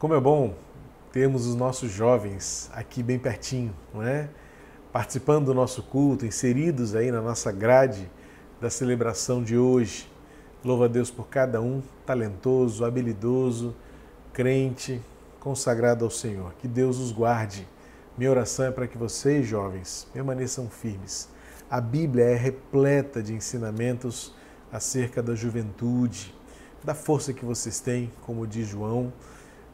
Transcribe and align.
Como 0.00 0.14
é 0.14 0.18
bom 0.18 0.54
termos 1.12 1.46
os 1.46 1.54
nossos 1.54 1.90
jovens 1.90 2.70
aqui 2.72 3.02
bem 3.02 3.18
pertinho, 3.18 3.76
não 3.92 4.02
é? 4.02 4.30
Participando 4.90 5.44
do 5.44 5.54
nosso 5.54 5.82
culto, 5.82 6.24
inseridos 6.24 6.94
aí 6.94 7.10
na 7.10 7.20
nossa 7.20 7.52
grade 7.52 8.10
da 8.58 8.70
celebração 8.70 9.44
de 9.44 9.58
hoje. 9.58 10.10
Louva 10.64 10.86
a 10.86 10.88
Deus 10.88 11.10
por 11.10 11.28
cada 11.28 11.60
um, 11.60 11.82
talentoso, 12.06 12.82
habilidoso, 12.82 13.76
crente, 14.32 15.02
consagrado 15.38 16.02
ao 16.02 16.10
Senhor. 16.10 16.54
Que 16.58 16.66
Deus 16.66 16.98
os 16.98 17.12
guarde. 17.12 17.68
Minha 18.16 18.30
oração 18.30 18.64
é 18.64 18.70
para 18.70 18.86
que 18.86 18.96
vocês, 18.96 19.46
jovens, 19.46 20.08
permaneçam 20.14 20.70
firmes. 20.70 21.28
A 21.70 21.78
Bíblia 21.78 22.24
é 22.24 22.36
repleta 22.36 23.22
de 23.22 23.34
ensinamentos 23.34 24.34
acerca 24.72 25.22
da 25.22 25.34
juventude, 25.34 26.34
da 26.82 26.94
força 26.94 27.34
que 27.34 27.44
vocês 27.44 27.80
têm, 27.80 28.10
como 28.22 28.46
diz 28.46 28.66
João, 28.66 29.12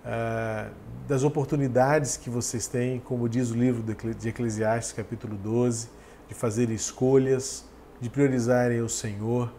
ah, 0.09 0.69
das 1.09 1.25
oportunidades 1.25 2.17
que 2.17 2.31
vocês 2.31 2.69
têm, 2.69 3.01
como 3.01 3.29
diz 3.29 3.51
o 3.51 3.55
livro 3.55 3.83
de 3.83 4.29
Eclesiastes, 4.29 4.93
capítulo 4.93 5.37
12, 5.37 5.89
de 6.29 6.35
fazer 6.35 6.71
escolhas, 6.71 7.65
de 8.01 8.09
priorizarem 8.09 8.81
o 8.81 8.89
Senhor. 8.89 9.53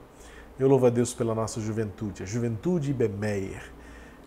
Eu 0.58 0.70
louvo 0.70 0.86
a 0.86 0.90
Deus 0.90 1.14
pela 1.14 1.36
nossa 1.36 1.60
juventude, 1.60 2.24
a 2.24 2.26
juventude 2.26 2.94
Bemeyer. 2.94 3.62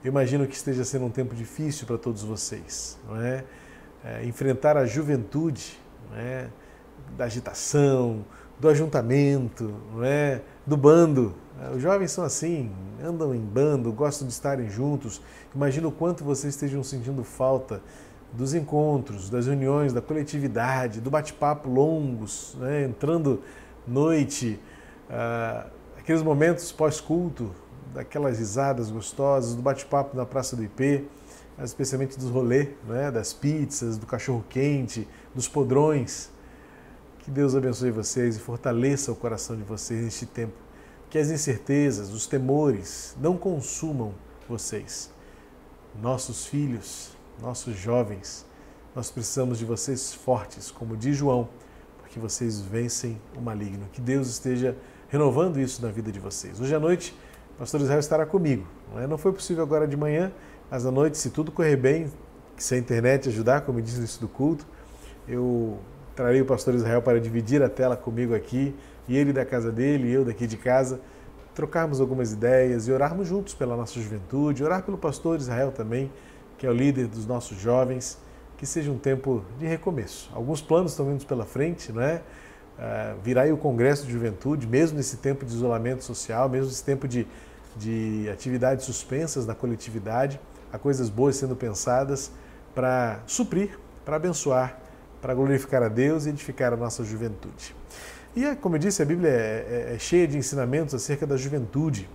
Eu 0.05 0.11
imagino 0.11 0.47
que 0.47 0.55
esteja 0.55 0.85
sendo 0.85 1.07
um 1.07 1.11
tempo 1.11 1.35
difícil 1.35 1.87
para 1.87 1.97
todos 1.97 2.23
vocês, 2.23 2.99
não 3.09 3.17
é? 3.17 3.45
é 4.05 4.25
enfrentar 4.25 4.77
a 4.77 4.85
juventude, 4.85 5.79
não 6.11 6.19
é? 6.19 6.49
da 7.17 7.25
agitação, 7.25 8.27
do 8.59 8.69
ajuntamento, 8.69 9.75
não 9.93 10.05
é? 10.05 10.43
do 10.67 10.77
bando. 10.77 11.35
Os 11.75 11.81
jovens 11.81 12.11
são 12.11 12.25
assim, 12.25 12.71
andam 13.03 13.35
em 13.35 13.41
bando, 13.41 13.93
gostam 13.93 14.27
de 14.27 14.33
estarem 14.33 14.69
juntos. 14.69 15.21
Imagino 15.55 15.89
o 15.89 15.93
quanto 15.93 16.25
vocês 16.25 16.55
estejam 16.55 16.83
sentindo 16.83 17.25
falta 17.25 17.83
dos 18.33 18.55
encontros, 18.55 19.29
das 19.29 19.47
reuniões, 19.47 19.93
da 19.93 20.01
coletividade, 20.01 21.01
do 21.01 21.11
bate-papo 21.11 21.69
longos, 21.69 22.57
né? 22.59 22.85
entrando 22.85 23.43
noite, 23.87 24.61
uh, 25.09 25.69
aqueles 25.99 26.23
momentos 26.23 26.71
pós-culto, 26.71 27.51
daquelas 27.93 28.39
risadas 28.39 28.91
gostosas, 28.91 29.55
do 29.55 29.63
bate-papo 29.63 30.17
na 30.17 30.25
Praça 30.25 30.55
do 30.55 30.63
IP, 30.63 31.09
especialmente 31.63 32.17
dos 32.19 32.31
rolês, 32.31 32.69
né? 32.87 33.11
das 33.11 33.33
pizzas, 33.33 33.99
do 33.99 34.07
cachorro-quente, 34.07 35.09
dos 35.35 35.49
podrões. 35.49 36.31
Que 37.19 37.31
Deus 37.31 37.55
abençoe 37.55 37.91
vocês 37.91 38.37
e 38.37 38.41
fortaleça 38.41 39.13
o 39.13 39.17
coração 39.17 39.57
de 39.57 39.63
vocês 39.63 40.03
neste 40.03 40.25
tempo. 40.25 40.70
Que 41.11 41.19
as 41.19 41.29
incertezas, 41.29 42.11
os 42.11 42.27
temores 42.27 43.17
não 43.21 43.37
consumam 43.37 44.15
vocês. 44.49 45.11
Nossos 46.01 46.47
filhos, 46.47 47.11
nossos 47.43 47.77
jovens, 47.77 48.47
nós 48.95 49.11
precisamos 49.11 49.59
de 49.59 49.65
vocês 49.65 50.13
fortes, 50.15 50.71
como 50.71 50.97
diz 50.97 51.17
João, 51.17 51.49
porque 51.99 52.19
vocês 52.19 52.61
vencem 52.61 53.21
o 53.37 53.41
maligno. 53.41 53.87
Que 53.93 54.01
Deus 54.01 54.29
esteja 54.29 54.77
renovando 55.09 55.59
isso 55.59 55.83
na 55.83 55.91
vida 55.91 56.13
de 56.13 56.21
vocês. 56.21 56.61
Hoje 56.61 56.75
à 56.75 56.81
noite, 56.81 57.15
o 57.55 57.59
pastor 57.59 57.81
Israel 57.81 58.01
estará 58.01 58.25
comigo. 58.25 58.67
Não, 58.93 59.15
é? 59.15 59.19
foi 59.19 59.33
possível 59.33 59.65
agora 59.65 59.87
de 59.87 59.97
manhã, 59.97 60.33
mas 60.71 60.87
à 60.87 60.91
noite, 60.91 61.19
se 61.19 61.31
tudo 61.31 61.51
correr 61.51 61.77
bem, 61.77 62.11
se 62.57 62.75
a 62.75 62.79
internet 62.79 63.29
ajudar, 63.29 63.63
como 63.63 63.83
diz 63.83 63.95
isso 63.95 64.21
do 64.21 64.29
culto, 64.29 64.67
eu 65.27 65.79
Trarei 66.21 66.43
o 66.43 66.45
pastor 66.45 66.75
Israel 66.75 67.01
para 67.01 67.19
dividir 67.19 67.63
a 67.63 67.69
tela 67.71 67.97
comigo 67.97 68.35
aqui, 68.35 68.77
e 69.09 69.17
ele 69.17 69.33
da 69.33 69.43
casa 69.43 69.73
dele, 69.73 70.07
e 70.07 70.13
eu 70.13 70.23
daqui 70.23 70.47
de 70.47 70.59
casa, 70.59 71.01
trocarmos 71.55 71.99
algumas 71.99 72.31
ideias 72.31 72.87
e 72.87 72.93
orarmos 72.93 73.27
juntos 73.27 73.55
pela 73.55 73.75
nossa 73.75 73.99
juventude, 73.99 74.63
orar 74.63 74.83
pelo 74.83 74.99
pastor 74.99 75.39
Israel 75.39 75.73
também, 75.73 76.13
que 76.59 76.67
é 76.67 76.69
o 76.69 76.75
líder 76.75 77.07
dos 77.07 77.25
nossos 77.25 77.57
jovens, 77.59 78.19
que 78.59 78.67
seja 78.67 78.91
um 78.91 78.99
tempo 78.99 79.43
de 79.59 79.65
recomeço. 79.65 80.31
Alguns 80.35 80.61
planos 80.61 80.93
estão 80.93 81.07
vindo 81.07 81.25
pela 81.25 81.47
frente, 81.47 81.91
não 81.91 82.03
é? 82.03 82.17
Uh, 82.17 83.19
virá 83.25 83.45
aí 83.45 83.53
o 83.55 83.57
Congresso 83.57 84.05
de 84.05 84.13
Juventude, 84.13 84.67
mesmo 84.67 84.99
nesse 84.99 85.17
tempo 85.17 85.47
de 85.47 85.55
isolamento 85.55 86.05
social, 86.05 86.51
mesmo 86.51 86.67
nesse 86.67 86.85
tempo 86.85 87.09
de, 87.09 87.27
de 87.79 88.29
atividades 88.31 88.85
suspensas 88.85 89.47
na 89.47 89.55
coletividade, 89.55 90.39
há 90.71 90.77
coisas 90.77 91.09
boas 91.09 91.37
sendo 91.37 91.57
pensadas 91.57 92.31
para 92.75 93.21
suprir, 93.27 93.79
para 94.05 94.17
abençoar 94.17 94.90
para 95.21 95.35
glorificar 95.35 95.83
a 95.83 95.89
Deus 95.89 96.27
e 96.27 96.31
edificar 96.31 96.73
a 96.73 96.77
nossa 96.77 97.05
juventude. 97.05 97.75
E, 98.35 98.45
é, 98.45 98.55
como 98.55 98.77
eu 98.77 98.79
disse, 98.79 99.03
a 99.03 99.05
Bíblia 99.05 99.31
é, 99.31 99.89
é, 99.91 99.95
é 99.95 99.99
cheia 99.99 100.27
de 100.27 100.39
ensinamentos 100.39 100.95
acerca 100.95 101.27
da 101.27 101.37
juventude. 101.37 102.09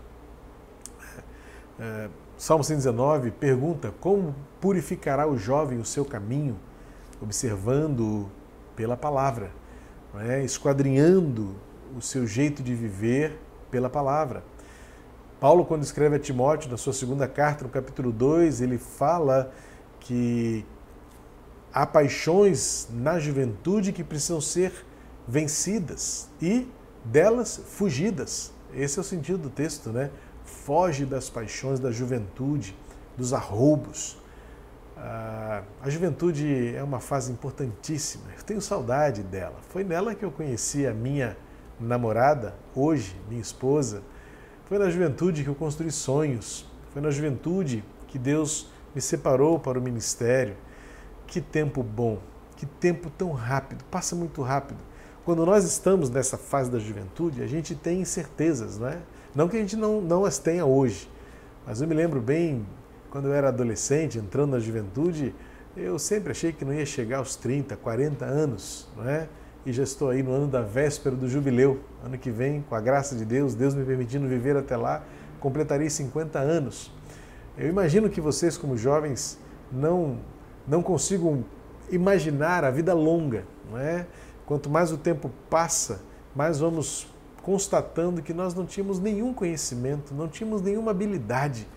É, 1.78 2.08
Salmo 2.38 2.64
119 2.64 3.32
pergunta: 3.32 3.94
Como 4.00 4.34
purificará 4.62 5.28
o 5.28 5.38
jovem 5.38 5.78
o 5.78 5.86
seu 5.86 6.06
caminho? 6.06 6.58
Observando 7.22 8.30
pela 8.76 8.96
palavra, 8.96 9.52
é? 10.20 10.44
esquadrinhando 10.44 11.56
o 11.96 12.02
seu 12.02 12.26
jeito 12.28 12.62
de 12.64 12.74
viver 12.74 13.40
pela 13.72 13.90
palavra. 13.90 14.44
Paulo, 15.40 15.66
quando 15.66 15.84
escreve 15.84 16.16
a 16.16 16.20
Timóteo, 16.20 16.70
na 16.70 16.78
sua 16.78 16.94
segunda 16.94 17.28
carta, 17.28 17.64
no 17.64 17.70
capítulo 17.70 18.12
2, 18.12 18.62
ele 18.62 18.78
fala 18.78 19.52
que 20.00 20.66
Há 21.76 21.86
paixões 21.86 22.88
na 22.90 23.20
juventude 23.20 23.92
que 23.92 24.02
precisam 24.02 24.40
ser 24.40 24.72
vencidas 25.28 26.30
e 26.42 26.72
delas 27.04 27.58
fugidas. 27.68 28.54
Esse 28.74 28.98
é 28.98 29.02
o 29.02 29.04
sentido 29.04 29.40
do 29.40 29.50
texto, 29.50 29.90
né? 29.90 30.10
Foge 30.46 31.06
das 31.06 31.30
paixões 31.30 31.78
da 31.78 31.92
juventude, 31.92 32.74
dos 33.18 33.34
arroubos. 33.34 34.18
Ah, 34.96 35.64
a 35.82 35.90
juventude 35.90 36.74
é 36.74 36.82
uma 36.82 37.02
fase 37.02 37.30
importantíssima. 37.30 38.24
Eu 38.38 38.44
tenho 38.46 38.62
saudade 38.62 39.22
dela. 39.22 39.58
Foi 39.68 39.84
nela 39.84 40.16
que 40.16 40.24
eu 40.24 40.32
conheci 40.32 40.88
a 40.88 40.94
minha 40.94 41.36
namorada, 41.78 42.56
hoje 42.74 43.18
minha 43.28 43.42
esposa. 43.42 44.02
Foi 44.64 44.80
na 44.80 44.90
juventude 44.90 45.44
que 45.44 45.50
eu 45.50 45.56
construí 45.56 45.92
sonhos. 45.92 46.66
Foi 46.94 47.02
na 47.02 47.12
juventude 47.12 47.84
que 48.08 48.18
Deus 48.18 48.70
me 48.96 49.02
separou 49.02 49.60
para 49.60 49.78
o 49.78 49.82
ministério. 49.82 50.56
Que 51.28 51.42
tempo 51.42 51.84
bom, 51.84 52.20
que 52.56 52.66
tempo 52.66 53.10
tão 53.10 53.32
rápido, 53.32 53.84
passa 53.86 54.16
muito 54.16 54.42
rápido. 54.42 54.80
Quando 55.24 55.46
nós 55.46 55.64
estamos 55.64 56.10
nessa 56.10 56.38
fase 56.38 56.70
da 56.70 56.78
juventude, 56.78 57.42
a 57.42 57.48
gente 57.48 57.74
tem 57.76 58.02
incertezas, 58.02 58.78
não 58.78 58.88
é? 58.88 59.00
Não 59.34 59.50
que 59.50 59.58
a 59.58 59.60
gente 59.60 59.76
não, 59.76 60.00
não 60.00 60.24
as 60.24 60.38
tenha 60.38 60.66
hoje, 60.66 61.10
mas 61.66 61.82
eu 61.82 61.88
me 61.88 61.96
lembro 61.96 62.22
bem, 62.22 62.66
quando 63.10 63.28
eu 63.28 63.34
era 63.34 63.48
adolescente, 63.48 64.20
entrando 64.20 64.52
na 64.52 64.60
juventude, 64.60 65.34
eu 65.76 65.98
sempre 65.98 66.32
achei 66.32 66.54
que 66.54 66.64
não 66.64 66.74
ia 66.74 66.86
chegar 66.86 67.18
aos 67.18 67.36
30, 67.36 67.76
40 67.76 68.24
anos, 68.24 68.88
não 68.96 69.10
é? 69.10 69.28
E 69.66 69.74
já 69.74 69.82
estou 69.84 70.10
aí 70.12 70.22
no 70.22 70.32
ano 70.32 70.48
da 70.48 70.62
véspera 70.62 71.16
do 71.16 71.28
jubileu. 71.28 71.80
Ano 72.04 72.18
que 72.18 72.30
vem, 72.30 72.62
com 72.62 72.76
a 72.76 72.80
graça 72.80 73.16
de 73.16 73.26
Deus, 73.26 73.56
Deus 73.56 73.74
me 73.74 73.84
permitindo 73.84 74.28
viver 74.28 74.56
até 74.56 74.78
lá, 74.78 75.04
completarei 75.40 75.90
50 75.90 76.38
anos. 76.38 76.92
Eu 77.58 77.68
imagino 77.68 78.10
que 78.10 78.22
vocês, 78.22 78.58
como 78.58 78.78
jovens, 78.78 79.40
não 79.72 80.20
não 80.68 80.82
consigo 80.82 81.44
imaginar 81.90 82.64
a 82.64 82.72
vida 82.72 82.94
longa. 82.94 83.46
Não 83.70 83.78
é? 83.78 84.06
Quanto 84.46 84.70
mais 84.70 84.92
o 84.92 84.98
tempo 84.98 85.32
passa, 85.50 86.02
mais 86.36 86.60
vamos 86.60 87.08
constatando 87.42 88.22
que 88.22 88.34
nós 88.34 88.54
não 88.54 88.66
tínhamos 88.66 89.00
nenhum 89.00 89.34
conhecimento, 89.34 90.14
não 90.14 90.28
tínhamos 90.28 90.62
nenhuma 90.62 90.92
habilidade. 90.92 91.68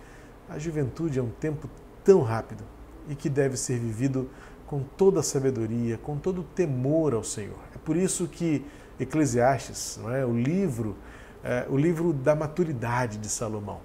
A 0.49 0.57
juventude 0.57 1.19
é 1.19 1.21
um 1.21 1.29
tempo 1.29 1.69
tão 2.03 2.21
rápido 2.21 2.63
e 3.07 3.15
que 3.15 3.29
deve 3.29 3.55
ser 3.55 3.79
vivido 3.79 4.29
com 4.65 4.83
toda 4.83 5.19
a 5.19 5.23
sabedoria, 5.23 5.97
com 5.97 6.17
todo 6.17 6.41
o 6.41 6.43
temor 6.43 7.13
ao 7.13 7.23
Senhor. 7.23 7.57
É 7.73 7.77
por 7.77 7.95
isso 7.95 8.27
que 8.27 8.65
Eclesiastes, 8.99 9.99
não 10.01 10.13
é? 10.13 10.25
o 10.25 10.33
livro, 10.33 10.95
é, 11.43 11.65
o 11.69 11.77
livro 11.77 12.11
da 12.11 12.35
maturidade 12.35 13.17
de 13.17 13.29
Salomão. 13.29 13.79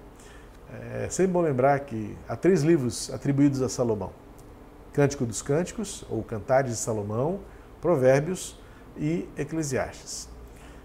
É 0.91 1.07
sempre 1.09 1.31
bom 1.31 1.41
lembrar 1.41 1.79
que 1.81 2.17
há 2.27 2.35
três 2.35 2.63
livros 2.63 3.09
atribuídos 3.13 3.61
a 3.61 3.69
Salomão. 3.69 4.11
Cântico 4.95 5.25
dos 5.25 5.41
Cânticos, 5.41 6.05
ou 6.09 6.23
Cantares 6.23 6.71
de 6.71 6.77
Salomão, 6.77 7.41
Provérbios 7.81 8.57
e 8.95 9.27
Eclesiastes. 9.35 10.29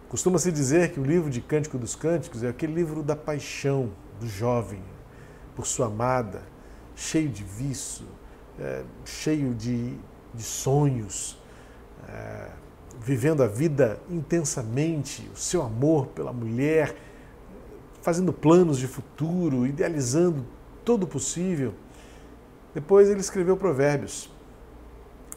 Costuma-se 0.09 0.51
dizer 0.51 0.91
que 0.91 0.99
o 0.99 1.05
livro 1.05 1.31
de 1.31 1.41
Cântico 1.41 1.79
dos 1.79 1.95
Cânticos 1.95 2.43
é 2.43 2.49
aquele 2.49 2.75
livro 2.75 3.05
da 3.05 3.15
paixão 3.15 3.93
do 4.19 4.27
jovem 4.27 4.83
por 5.55 5.65
sua 5.65 5.87
amada, 5.87 6.43
cheio 6.97 7.29
de 7.29 7.45
vício, 7.45 8.05
é, 8.59 8.83
cheio 9.05 9.55
de, 9.55 9.97
de 10.35 10.43
sonhos, 10.43 11.41
é, 12.09 12.49
vivendo 13.01 13.45
a 13.45 13.47
vida 13.47 14.01
intensamente, 14.11 15.31
o 15.33 15.39
seu 15.39 15.63
amor 15.63 16.09
pela 16.09 16.33
mulher, 16.33 16.97
fazendo 18.03 18.33
planos 18.33 18.77
de 18.77 18.89
futuro, 18.89 19.69
idealizando 19.69 20.45
todo 20.85 21.05
o 21.05 21.07
possível. 21.07 21.73
Depois 22.75 23.09
ele 23.09 23.21
escreveu 23.21 23.57
Provérbios. 23.57 24.31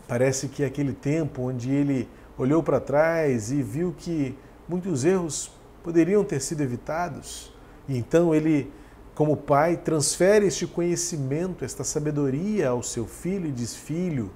Parece 0.08 0.48
que 0.48 0.64
é 0.64 0.66
aquele 0.66 0.94
tempo 0.94 1.44
onde 1.44 1.72
ele 1.72 2.08
olhou 2.38 2.62
para 2.62 2.80
trás 2.80 3.52
e 3.52 3.62
viu 3.62 3.94
que 3.98 4.38
muitos 4.68 5.06
erros 5.06 5.52
poderiam 5.84 6.24
ter 6.24 6.42
sido 6.42 6.62
evitados. 6.62 7.54
E 7.88 7.98
então 7.98 8.34
ele 8.34 8.72
como 9.16 9.38
pai, 9.38 9.78
transfere 9.78 10.48
este 10.48 10.66
conhecimento, 10.66 11.64
esta 11.64 11.84
sabedoria 11.84 12.70
ao 12.70 12.82
seu 12.82 13.06
filho 13.06 13.48
e 13.48 13.52
diz: 13.52 13.76
Filho, 13.76 14.32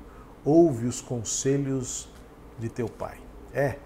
ouve 0.45 0.85
os 0.85 1.01
conselhos 1.01 2.07
de 2.59 2.69
teu 2.69 2.87
pai. 2.87 3.17
É, 3.53 3.77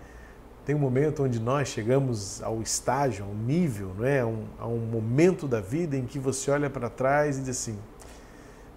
tem 0.66 0.76
um 0.76 0.80
momento 0.80 1.24
onde 1.24 1.40
nós 1.40 1.70
chegamos 1.70 2.44
ao 2.44 2.62
estágio, 2.62 3.24
ao 3.24 3.34
nível, 3.34 3.94
não 3.98 4.06
é? 4.06 4.20
a, 4.20 4.26
um, 4.26 4.46
a 4.60 4.68
um 4.68 4.80
momento 4.80 5.48
da 5.48 5.62
vida 5.62 5.96
em 5.96 6.06
que 6.06 6.20
você 6.20 6.52
olha 6.52 6.70
para 6.70 6.90
trás 6.90 7.38
e 7.38 7.42
diz 7.42 7.50
assim: 7.50 7.80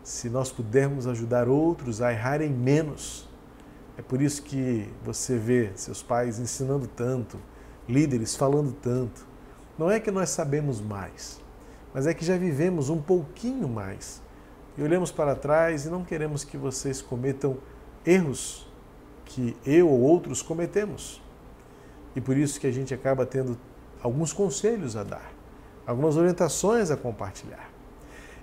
se 0.04 0.28
nós 0.28 0.52
pudermos 0.52 1.06
ajudar 1.06 1.48
outros 1.48 2.02
a 2.02 2.12
errarem 2.12 2.50
menos, 2.50 3.26
é 3.96 4.02
por 4.02 4.20
isso 4.20 4.42
que 4.42 4.86
você 5.02 5.38
vê 5.38 5.70
seus 5.74 6.02
pais 6.02 6.38
ensinando 6.38 6.86
tanto, 6.86 7.40
líderes 7.88 8.36
falando 8.36 8.70
tanto. 8.70 9.26
Não 9.78 9.90
é 9.90 9.98
que 9.98 10.10
nós 10.10 10.28
sabemos 10.28 10.78
mais, 10.78 11.40
mas 11.94 12.06
é 12.06 12.12
que 12.12 12.22
já 12.22 12.36
vivemos 12.36 12.90
um 12.90 13.00
pouquinho 13.00 13.66
mais. 13.66 14.22
E 14.76 14.82
olhamos 14.82 15.10
para 15.10 15.34
trás 15.34 15.86
e 15.86 15.88
não 15.88 16.04
queremos 16.04 16.44
que 16.44 16.58
vocês 16.58 17.00
cometam 17.00 17.56
erros 18.04 18.66
que 19.24 19.56
eu 19.64 19.88
ou 19.88 20.00
outros 20.00 20.42
cometemos. 20.42 21.22
E 22.14 22.20
por 22.20 22.36
isso 22.36 22.60
que 22.60 22.66
a 22.66 22.72
gente 22.72 22.92
acaba 22.92 23.24
tendo 23.24 23.58
alguns 24.02 24.34
conselhos 24.34 24.96
a 24.96 25.02
dar, 25.02 25.32
algumas 25.86 26.16
orientações 26.16 26.90
a 26.90 26.96
compartilhar. 26.96 27.73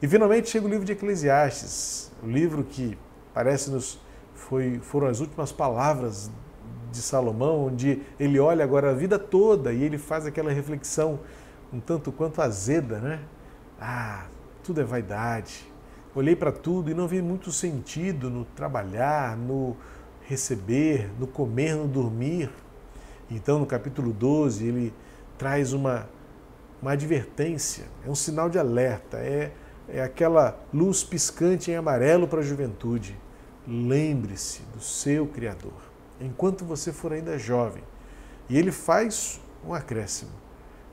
E 0.01 0.07
finalmente 0.07 0.49
chega 0.49 0.65
o 0.65 0.69
livro 0.69 0.83
de 0.83 0.93
Eclesiastes, 0.93 2.11
o 2.23 2.27
livro 2.27 2.63
que 2.63 2.97
parece-nos 3.35 3.99
foi, 4.33 4.79
foram 4.81 5.05
as 5.05 5.19
últimas 5.19 5.51
palavras 5.51 6.31
de 6.91 6.97
Salomão, 6.97 7.67
onde 7.67 8.01
ele 8.19 8.39
olha 8.39 8.63
agora 8.63 8.89
a 8.89 8.93
vida 8.93 9.19
toda 9.19 9.71
e 9.71 9.83
ele 9.83 9.99
faz 9.99 10.25
aquela 10.25 10.51
reflexão 10.51 11.19
um 11.71 11.79
tanto 11.79 12.11
quanto 12.11 12.41
azeda, 12.41 12.97
né? 12.97 13.19
Ah, 13.79 14.25
tudo 14.63 14.81
é 14.81 14.83
vaidade. 14.83 15.71
Olhei 16.15 16.35
para 16.35 16.51
tudo 16.51 16.89
e 16.89 16.95
não 16.95 17.07
vi 17.07 17.21
muito 17.21 17.51
sentido 17.51 18.27
no 18.29 18.43
trabalhar, 18.43 19.37
no 19.37 19.77
receber, 20.27 21.11
no 21.19 21.27
comer, 21.27 21.75
no 21.75 21.87
dormir. 21.87 22.51
Então, 23.29 23.59
no 23.59 23.67
capítulo 23.67 24.11
12, 24.11 24.65
ele 24.65 24.93
traz 25.37 25.73
uma, 25.73 26.09
uma 26.81 26.93
advertência, 26.93 27.85
é 28.05 28.09
um 28.09 28.15
sinal 28.15 28.49
de 28.49 28.59
alerta, 28.59 29.17
é, 29.17 29.51
é 29.91 30.01
aquela 30.01 30.59
luz 30.73 31.03
piscante 31.03 31.71
em 31.71 31.75
amarelo 31.75 32.27
para 32.27 32.39
a 32.39 32.43
juventude. 32.43 33.17
Lembre-se 33.67 34.61
do 34.73 34.81
seu 34.81 35.27
Criador, 35.27 35.73
enquanto 36.19 36.65
você 36.65 36.91
for 36.91 37.13
ainda 37.13 37.37
jovem. 37.37 37.83
E 38.49 38.57
ele 38.57 38.71
faz 38.71 39.39
um 39.65 39.73
acréscimo, 39.73 40.31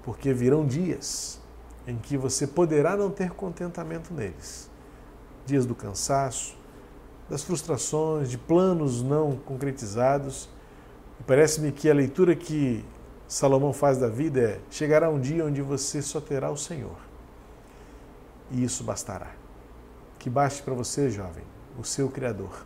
porque 0.03 0.33
virão 0.33 0.67
dias 0.67 1.41
em 1.87 1.97
que 1.97 2.17
você 2.17 2.47
poderá 2.47 2.97
não 2.97 3.11
ter 3.11 3.31
contentamento 3.31 4.12
neles. 4.12 4.71
Dias 5.47 5.65
do 5.65 5.75
cansaço, 5.75 6.56
das 7.31 7.43
frustrações, 7.43 8.31
de 8.31 8.37
planos 8.37 9.03
não 9.03 9.37
concretizados 9.37 10.49
parece-me 11.27 11.73
que 11.73 11.91
a 11.91 11.95
leitura 11.95 12.35
que 12.35 12.85
Salomão 13.27 13.73
faz 13.73 13.99
da 13.99 14.09
vida 14.09 14.41
é: 14.41 14.61
chegará 14.71 15.11
um 15.11 15.21
dia 15.21 15.45
onde 15.45 15.61
você 15.61 16.00
só 16.00 16.21
terá 16.21 16.50
o 16.50 16.56
Senhor. 16.56 16.97
E 18.50 18.65
isso 18.65 18.85
bastará. 18.85 19.31
Que 20.19 20.29
baste 20.29 20.62
para 20.62 20.75
você, 20.75 21.11
jovem, 21.11 21.45
o 21.79 21.85
seu 21.85 22.09
Criador. 22.09 22.65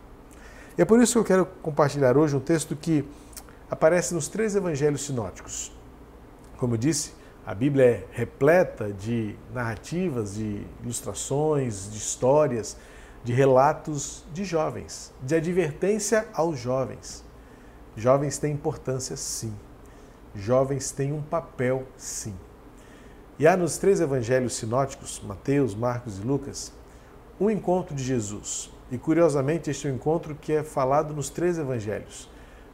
E 0.77 0.81
é 0.81 0.85
por 0.85 1.01
isso 1.01 1.13
que 1.13 1.19
eu 1.19 1.23
quero 1.23 1.45
compartilhar 1.61 2.17
hoje 2.17 2.35
um 2.35 2.39
texto 2.39 2.75
que 2.75 3.05
aparece 3.69 4.13
nos 4.13 4.27
três 4.27 4.55
evangelhos 4.55 5.05
sinóticos. 5.05 5.71
Como 6.57 6.73
eu 6.73 6.77
disse, 6.77 7.13
a 7.45 7.53
Bíblia 7.53 7.85
é 7.85 8.05
repleta 8.11 8.91
de 8.91 9.35
narrativas, 9.53 10.35
de 10.35 10.65
ilustrações, 10.81 11.91
de 11.91 11.97
histórias, 11.97 12.77
de 13.23 13.33
relatos 13.33 14.23
de 14.33 14.43
jovens, 14.43 15.13
de 15.21 15.35
advertência 15.35 16.27
aos 16.33 16.59
jovens. 16.59 17.23
Jovens 17.95 18.37
têm 18.37 18.53
importância, 18.53 19.15
sim. 19.15 19.53
Jovens 20.33 20.91
têm 20.91 21.13
um 21.13 21.21
papel, 21.21 21.83
sim. 21.95 22.35
E 23.43 23.47
há 23.47 23.57
nos 23.57 23.77
três 23.77 23.99
evangelhos 23.99 24.55
sinóticos, 24.55 25.21
Mateus, 25.21 25.75
Marcos 25.75 26.17
e 26.17 26.21
Lucas, 26.21 26.71
um 27.37 27.49
encontro 27.49 27.93
de 27.93 28.01
Jesus. 28.01 28.71
E 28.89 28.97
curiosamente, 28.97 29.69
este 29.69 29.85
é 29.85 29.91
um 29.91 29.95
encontro 29.95 30.33
que 30.33 30.53
é 30.53 30.63
falado 30.63 31.13
nos 31.13 31.29
três 31.29 31.59
evangelhos. 31.59 32.29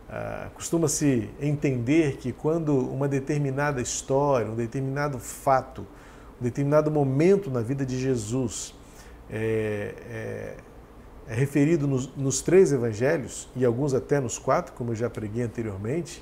Ah, 0.08 0.50
Costuma-se 0.54 1.28
entender 1.42 2.18
que 2.18 2.32
quando 2.32 2.78
uma 2.78 3.08
determinada 3.08 3.82
história, 3.82 4.46
um 4.46 4.54
determinado 4.54 5.18
fato, 5.18 5.88
um 6.40 6.44
determinado 6.44 6.92
momento 6.92 7.50
na 7.50 7.62
vida 7.62 7.84
de 7.84 8.00
Jesus 8.00 8.76
é, 9.28 9.96
é, 10.08 10.54
é 11.30 11.34
referido 11.34 11.88
nos, 11.88 12.16
nos, 12.16 12.44
três 12.44 12.72
evangelhos, 12.72 13.50
e 13.56 13.66
alguns 13.66 13.96
até 13.96 14.20
nos 14.20 14.38
quatro, 14.38 14.74
como 14.74 14.92
eu 14.92 14.96
já 14.96 15.10
preguei 15.10 15.42
anteriormente, 15.42 16.22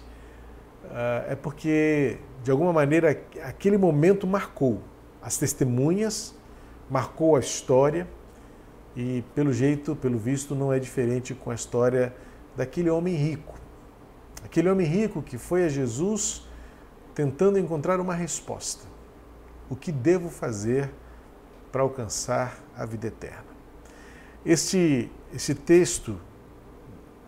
é 1.27 1.35
porque, 1.35 2.17
de 2.43 2.51
alguma 2.51 2.73
maneira, 2.73 3.11
aquele 3.43 3.77
momento 3.77 4.25
marcou 4.25 4.81
as 5.21 5.37
testemunhas, 5.37 6.35
marcou 6.89 7.35
a 7.35 7.39
história, 7.39 8.07
e 8.95 9.23
pelo 9.35 9.53
jeito, 9.53 9.95
pelo 9.95 10.17
visto, 10.17 10.55
não 10.55 10.73
é 10.73 10.79
diferente 10.79 11.35
com 11.35 11.51
a 11.51 11.55
história 11.55 12.15
daquele 12.55 12.89
homem 12.89 13.15
rico. 13.15 13.53
Aquele 14.43 14.69
homem 14.69 14.87
rico 14.87 15.21
que 15.21 15.37
foi 15.37 15.65
a 15.65 15.69
Jesus 15.69 16.47
tentando 17.13 17.59
encontrar 17.59 17.99
uma 17.99 18.13
resposta. 18.13 18.87
O 19.69 19.75
que 19.75 19.91
devo 19.91 20.29
fazer 20.29 20.89
para 21.71 21.81
alcançar 21.81 22.57
a 22.75 22.85
vida 22.85 23.07
eterna? 23.07 23.45
Este, 24.45 25.11
este 25.33 25.53
texto, 25.53 26.17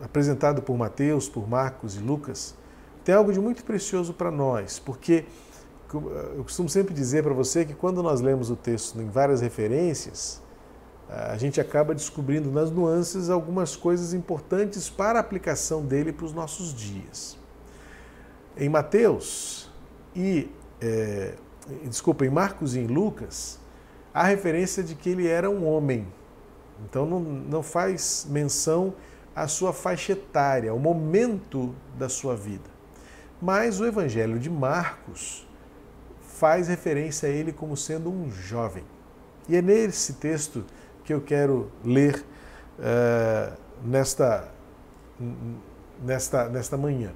apresentado 0.01 0.61
por 0.61 0.77
Mateus, 0.77 1.27
por 1.27 1.47
Marcos 1.47 1.95
e 1.95 1.99
Lucas, 1.99 2.55
tem 3.09 3.15
algo 3.15 3.33
de 3.33 3.39
muito 3.39 3.63
precioso 3.63 4.13
para 4.13 4.29
nós, 4.29 4.77
porque 4.77 5.25
eu 6.35 6.43
costumo 6.43 6.69
sempre 6.69 6.93
dizer 6.93 7.23
para 7.23 7.33
você 7.33 7.65
que 7.65 7.73
quando 7.73 8.03
nós 8.03 8.21
lemos 8.21 8.51
o 8.51 8.55
texto 8.55 9.01
em 9.01 9.09
várias 9.09 9.41
referências, 9.41 10.39
a 11.09 11.35
gente 11.35 11.59
acaba 11.59 11.95
descobrindo 11.95 12.51
nas 12.51 12.69
nuances 12.69 13.31
algumas 13.31 13.75
coisas 13.75 14.13
importantes 14.13 14.91
para 14.91 15.17
a 15.17 15.21
aplicação 15.21 15.83
dele 15.83 16.13
para 16.13 16.23
os 16.23 16.33
nossos 16.33 16.71
dias. 16.71 17.35
Em 18.55 18.69
Mateus 18.69 19.71
e, 20.15 20.47
é, 20.79 21.33
desculpa, 21.85 22.27
em 22.27 22.29
Marcos 22.29 22.75
e 22.75 22.79
em 22.81 22.85
Lucas, 22.85 23.59
há 24.13 24.23
referência 24.23 24.83
de 24.83 24.93
que 24.93 25.09
ele 25.09 25.25
era 25.25 25.49
um 25.49 25.65
homem, 25.65 26.05
então 26.87 27.07
não, 27.07 27.19
não 27.19 27.63
faz 27.63 28.27
menção 28.29 28.93
à 29.35 29.47
sua 29.47 29.73
faixa 29.73 30.11
etária, 30.11 30.69
ao 30.69 30.77
momento 30.77 31.73
da 31.97 32.07
sua 32.07 32.35
vida. 32.35 32.77
Mas 33.41 33.79
o 33.79 33.85
Evangelho 33.85 34.37
de 34.37 34.49
Marcos 34.49 35.47
faz 36.21 36.67
referência 36.67 37.27
a 37.29 37.31
ele 37.31 37.53
como 37.53 37.75
sendo 37.77 38.09
um 38.09 38.29
jovem. 38.29 38.83
E 39.47 39.55
é 39.55 39.61
nesse 39.61 40.13
texto 40.13 40.65
que 41.03 41.13
eu 41.13 41.21
quero 41.21 41.71
ler 41.83 42.23
uh, 42.77 43.57
nesta, 43.83 44.51
nesta, 46.03 46.49
nesta 46.49 46.77
manhã. 46.77 47.11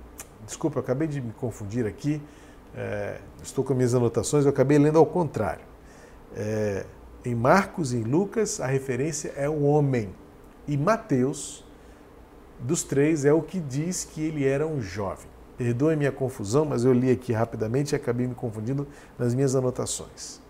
Desculpa, 0.45 0.79
eu 0.79 0.83
acabei 0.83 1.07
de 1.07 1.21
me 1.21 1.31
confundir 1.33 1.85
aqui. 1.85 2.21
Uh, 2.73 3.21
estou 3.41 3.63
com 3.63 3.73
minhas 3.73 3.93
anotações, 3.93 4.45
eu 4.45 4.51
acabei 4.51 4.79
lendo 4.79 4.97
ao 4.97 5.05
contrário. 5.05 5.63
Uh, 6.31 6.85
em 7.25 7.35
Marcos 7.35 7.93
e 7.93 7.97
em 7.97 8.03
Lucas, 8.03 8.59
a 8.59 8.67
referência 8.67 9.33
é 9.37 9.47
o 9.47 9.63
homem. 9.63 10.13
E 10.67 10.77
Mateus, 10.77 11.65
dos 12.59 12.83
três, 12.83 13.25
é 13.25 13.31
o 13.33 13.41
que 13.41 13.59
diz 13.59 14.03
que 14.03 14.21
ele 14.21 14.45
era 14.45 14.65
um 14.65 14.81
jovem. 14.81 15.32
Perdoe 15.57 15.95
minha 15.95 16.11
confusão, 16.11 16.65
mas 16.65 16.83
eu 16.83 16.93
li 16.93 17.11
aqui 17.11 17.31
rapidamente 17.31 17.93
e 17.93 17.95
acabei 17.95 18.27
me 18.27 18.35
confundindo 18.35 18.87
nas 19.17 19.35
minhas 19.35 19.55
anotações. 19.55 20.41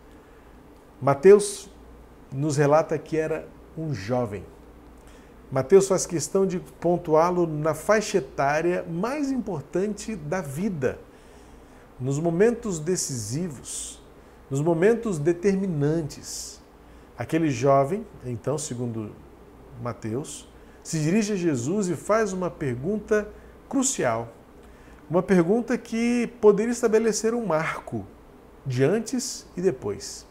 Mateus 1.01 1.69
nos 2.31 2.55
relata 2.57 2.97
que 2.97 3.17
era 3.17 3.47
um 3.77 3.93
jovem. 3.93 4.43
Mateus 5.51 5.87
faz 5.87 6.05
questão 6.05 6.47
de 6.47 6.59
pontuá-lo 6.59 7.45
na 7.45 7.73
faixa 7.73 8.17
etária 8.17 8.83
mais 8.89 9.29
importante 9.29 10.15
da 10.15 10.41
vida, 10.41 10.97
nos 11.99 12.17
momentos 12.19 12.79
decisivos, 12.79 14.01
nos 14.49 14.61
momentos 14.61 15.19
determinantes. 15.19 16.61
Aquele 17.15 17.51
jovem, 17.51 18.03
então, 18.25 18.57
segundo 18.57 19.11
Mateus, 19.81 20.47
se 20.81 20.99
dirige 20.99 21.33
a 21.33 21.35
Jesus 21.35 21.87
e 21.87 21.95
faz 21.95 22.33
uma 22.33 22.49
pergunta 22.49 23.27
crucial. 23.69 24.29
Uma 25.09 25.21
pergunta 25.21 25.77
que 25.77 26.27
poderia 26.39 26.71
estabelecer 26.71 27.33
um 27.33 27.45
marco 27.45 28.05
de 28.65 28.83
antes 28.83 29.45
e 29.55 29.61
depois. 29.61 30.25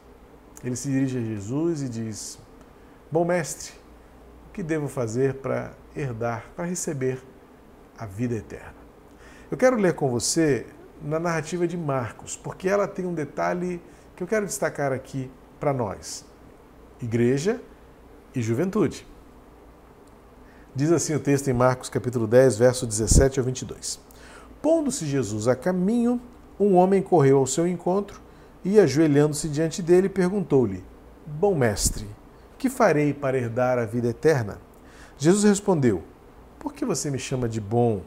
Ele 0.64 0.76
se 0.76 0.88
dirige 0.88 1.18
a 1.18 1.20
Jesus 1.20 1.82
e 1.82 1.88
diz: 1.88 2.38
Bom 3.10 3.24
mestre, 3.24 3.72
o 4.48 4.52
que 4.52 4.62
devo 4.62 4.88
fazer 4.88 5.34
para 5.34 5.72
herdar, 5.94 6.46
para 6.56 6.64
receber 6.64 7.22
a 7.98 8.06
vida 8.06 8.34
eterna? 8.34 8.74
Eu 9.50 9.56
quero 9.56 9.76
ler 9.76 9.94
com 9.94 10.08
você 10.10 10.66
na 11.02 11.18
narrativa 11.18 11.66
de 11.66 11.76
Marcos, 11.76 12.36
porque 12.36 12.68
ela 12.68 12.88
tem 12.88 13.04
um 13.04 13.12
detalhe 13.12 13.82
que 14.16 14.22
eu 14.22 14.26
quero 14.26 14.46
destacar 14.46 14.92
aqui 14.92 15.30
para 15.60 15.72
nós? 15.72 16.24
Igreja 17.00 17.60
e 18.34 18.40
juventude. 18.40 19.06
Diz 20.74 20.90
assim 20.90 21.14
o 21.14 21.20
texto 21.20 21.48
em 21.48 21.52
Marcos 21.52 21.90
capítulo 21.90 22.26
10, 22.26 22.56
verso 22.56 22.86
17 22.86 23.38
ao 23.38 23.44
22. 23.44 24.00
Pondo-se 24.62 25.04
Jesus 25.04 25.48
a 25.48 25.56
caminho, 25.56 26.20
um 26.58 26.76
homem 26.76 27.02
correu 27.02 27.38
ao 27.38 27.46
seu 27.48 27.66
encontro 27.66 28.20
e, 28.64 28.78
ajoelhando-se 28.78 29.48
diante 29.48 29.82
dele, 29.82 30.08
perguntou-lhe: 30.08 30.84
Bom 31.26 31.54
mestre, 31.56 32.06
que 32.56 32.70
farei 32.70 33.12
para 33.12 33.36
herdar 33.36 33.76
a 33.76 33.84
vida 33.84 34.08
eterna? 34.08 34.58
Jesus 35.18 35.42
respondeu: 35.42 36.02
Por 36.60 36.72
que 36.72 36.84
você 36.84 37.10
me 37.10 37.18
chama 37.18 37.48
de 37.48 37.60
bom? 37.60 38.02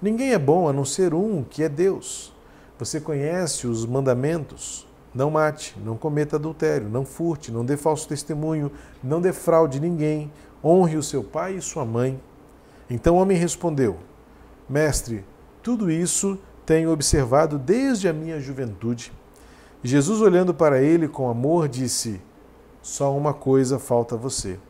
Ninguém 0.00 0.32
é 0.32 0.38
bom 0.38 0.68
a 0.68 0.72
não 0.72 0.84
ser 0.84 1.12
um, 1.12 1.42
que 1.42 1.64
é 1.64 1.68
Deus. 1.68 2.32
Você 2.78 3.00
conhece 3.00 3.66
os 3.66 3.84
mandamentos: 3.84 4.86
não 5.12 5.30
mate, 5.30 5.74
não 5.84 5.96
cometa 5.96 6.36
adultério, 6.36 6.88
não 6.88 7.04
furte, 7.04 7.50
não 7.50 7.64
dê 7.64 7.76
falso 7.76 8.06
testemunho, 8.06 8.70
não 9.02 9.20
defraude 9.20 9.80
ninguém, 9.80 10.30
honre 10.62 10.96
o 10.96 11.02
seu 11.02 11.24
pai 11.24 11.56
e 11.56 11.62
sua 11.62 11.84
mãe. 11.84 12.20
Então 12.88 13.16
o 13.16 13.18
homem 13.18 13.36
respondeu: 13.36 13.96
Mestre, 14.68 15.24
tudo 15.66 15.90
isso 15.90 16.38
tenho 16.64 16.92
observado 16.92 17.58
desde 17.58 18.08
a 18.08 18.12
minha 18.12 18.38
juventude. 18.38 19.12
Jesus, 19.82 20.20
olhando 20.20 20.54
para 20.54 20.80
ele 20.80 21.08
com 21.08 21.28
amor, 21.28 21.66
disse: 21.66 22.22
Só 22.80 23.16
uma 23.16 23.34
coisa 23.34 23.76
falta 23.76 24.14
a 24.14 24.18
você. 24.18 24.60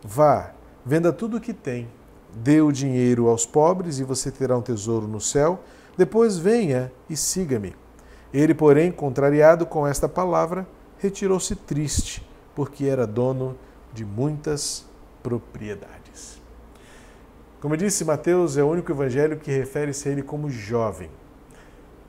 Vá, 0.00 0.52
venda 0.86 1.12
tudo 1.12 1.38
o 1.38 1.40
que 1.40 1.52
tem, 1.52 1.88
dê 2.32 2.60
o 2.60 2.70
dinheiro 2.70 3.28
aos 3.28 3.44
pobres 3.44 3.98
e 3.98 4.04
você 4.04 4.30
terá 4.30 4.56
um 4.56 4.62
tesouro 4.62 5.08
no 5.08 5.20
céu. 5.20 5.58
Depois 5.98 6.38
venha 6.38 6.92
e 7.10 7.16
siga-me. 7.16 7.74
Ele, 8.32 8.54
porém, 8.54 8.92
contrariado 8.92 9.66
com 9.66 9.84
esta 9.84 10.08
palavra, 10.08 10.64
retirou-se 10.98 11.56
triste, 11.56 12.24
porque 12.54 12.84
era 12.84 13.08
dono 13.08 13.58
de 13.92 14.04
muitas 14.04 14.86
propriedades. 15.20 16.03
Como 17.64 17.72
eu 17.72 17.78
disse, 17.78 18.04
Mateus 18.04 18.58
é 18.58 18.62
o 18.62 18.68
único 18.68 18.92
evangelho 18.92 19.38
que 19.38 19.50
refere-se 19.50 20.06
a 20.06 20.12
ele 20.12 20.22
como 20.22 20.50
jovem. 20.50 21.08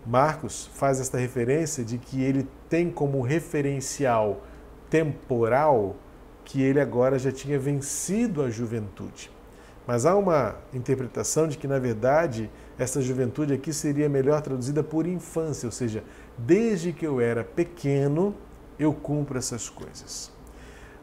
Marcos 0.06 0.70
faz 0.74 1.00
esta 1.00 1.18
referência 1.18 1.82
de 1.82 1.98
que 1.98 2.22
ele 2.22 2.46
tem 2.68 2.92
como 2.92 3.22
referencial 3.22 4.44
temporal 4.90 5.96
que 6.44 6.62
ele 6.62 6.82
agora 6.82 7.18
já 7.18 7.32
tinha 7.32 7.58
vencido 7.58 8.44
a 8.44 8.50
juventude. 8.50 9.32
Mas 9.88 10.06
há 10.06 10.18
uma 10.18 10.58
interpretação 10.74 11.48
de 11.48 11.58
que, 11.58 11.70
na 11.70 11.80
verdade, 11.80 12.52
essa 12.78 13.02
juventude 13.02 13.54
aqui 13.54 13.72
seria 13.72 14.10
melhor 14.10 14.42
traduzida 14.42 14.84
por 14.84 15.08
infância, 15.08 15.68
ou 15.68 15.72
seja, 15.72 16.04
desde 16.38 16.92
que 16.92 17.08
eu 17.08 17.22
era 17.22 17.46
pequeno, 17.46 18.36
eu 18.78 18.94
cumpro 18.94 19.38
essas 19.38 19.70
coisas. 19.70 20.30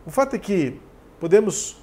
O 0.04 0.10
fato 0.10 0.36
é 0.36 0.38
que 0.38 0.78
podemos 1.18 1.81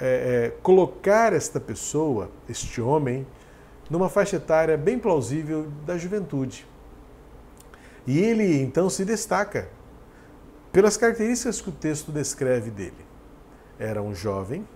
é, 0.00 0.46
é, 0.46 0.50
colocar 0.62 1.32
esta 1.32 1.60
pessoa, 1.60 2.30
este 2.48 2.80
homem, 2.80 3.26
numa 3.88 4.08
faixa 4.08 4.36
etária 4.36 4.76
bem 4.76 4.98
plausível 4.98 5.68
da 5.86 5.98
juventude. 5.98 6.66
E 8.06 8.18
ele 8.18 8.60
então 8.60 8.88
se 8.90 9.04
destaca 9.04 9.68
pelas 10.72 10.96
características 10.96 11.60
que 11.60 11.68
o 11.68 11.72
texto 11.72 12.10
descreve 12.10 12.70
dele. 12.70 13.04
Era 13.78 14.02
um 14.02 14.14
jovem, 14.14 14.66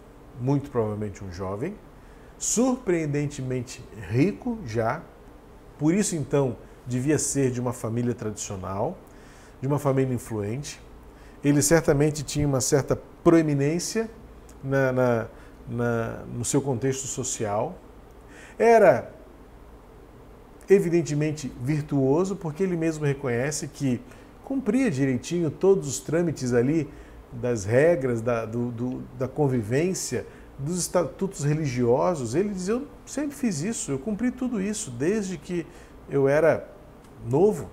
muito 0.41 0.71
provavelmente 0.71 1.25
um 1.25 1.33
jovem, 1.33 1.75
surpreendentemente 2.39 3.83
rico 4.11 4.59
já, 4.67 5.03
por 5.79 5.95
isso 5.95 6.15
então 6.15 6.57
devia 6.87 7.19
ser 7.19 7.51
de 7.51 7.61
uma 7.61 7.73
família 7.73 8.15
tradicional, 8.15 8.97
de 9.61 9.67
uma 9.67 9.79
família 9.79 10.15
influente. 10.15 10.81
Ele 11.43 11.63
certamente 11.63 12.23
tinha 12.23 12.47
uma 12.47 12.61
certa 12.61 12.97
proeminência 13.25 14.09
na, 14.67 14.93
na, 14.93 15.27
na, 15.69 16.25
no 16.35 16.45
seu 16.45 16.61
contexto 16.61 17.07
social. 17.07 17.79
Era 18.59 19.13
evidentemente 20.69 21.53
virtuoso, 21.63 22.37
porque 22.37 22.63
ele 22.63 22.77
mesmo 22.77 23.05
reconhece 23.05 23.69
que 23.69 24.01
cumpria 24.45 24.91
direitinho 24.91 25.51
todos 25.51 25.89
os 25.89 26.01
trâmites 26.01 26.53
ali 26.53 26.89
das 27.33 27.65
regras, 27.65 28.21
da, 28.21 28.45
do, 28.45 28.71
do, 28.71 29.03
da 29.19 29.29
convivência, 29.29 30.27
dos 30.59 30.79
estatutos 30.79 31.45
religiosos. 31.45 32.35
Ele 32.35 32.51
diz: 32.51 32.69
Eu 32.69 32.87
sempre 33.05 33.37
fiz 33.37 33.63
isso, 33.63 33.91
eu 33.91 33.99
cumpri 33.99 34.31
tudo 34.31 34.61
isso 34.61 34.91
desde 34.91 35.37
que 35.37 35.67
eu 36.09 36.29
era 36.29 36.69
novo. 37.29 37.65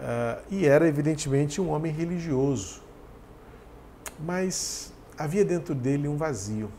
Uh, 0.00 0.42
e 0.50 0.66
era 0.66 0.88
evidentemente 0.88 1.60
um 1.60 1.70
homem 1.70 1.92
religioso. 1.92 2.82
Mas 4.18 4.89
havia 5.20 5.44
dentro 5.44 5.74
dele 5.74 6.08
um 6.08 6.16
vazio. 6.16 6.70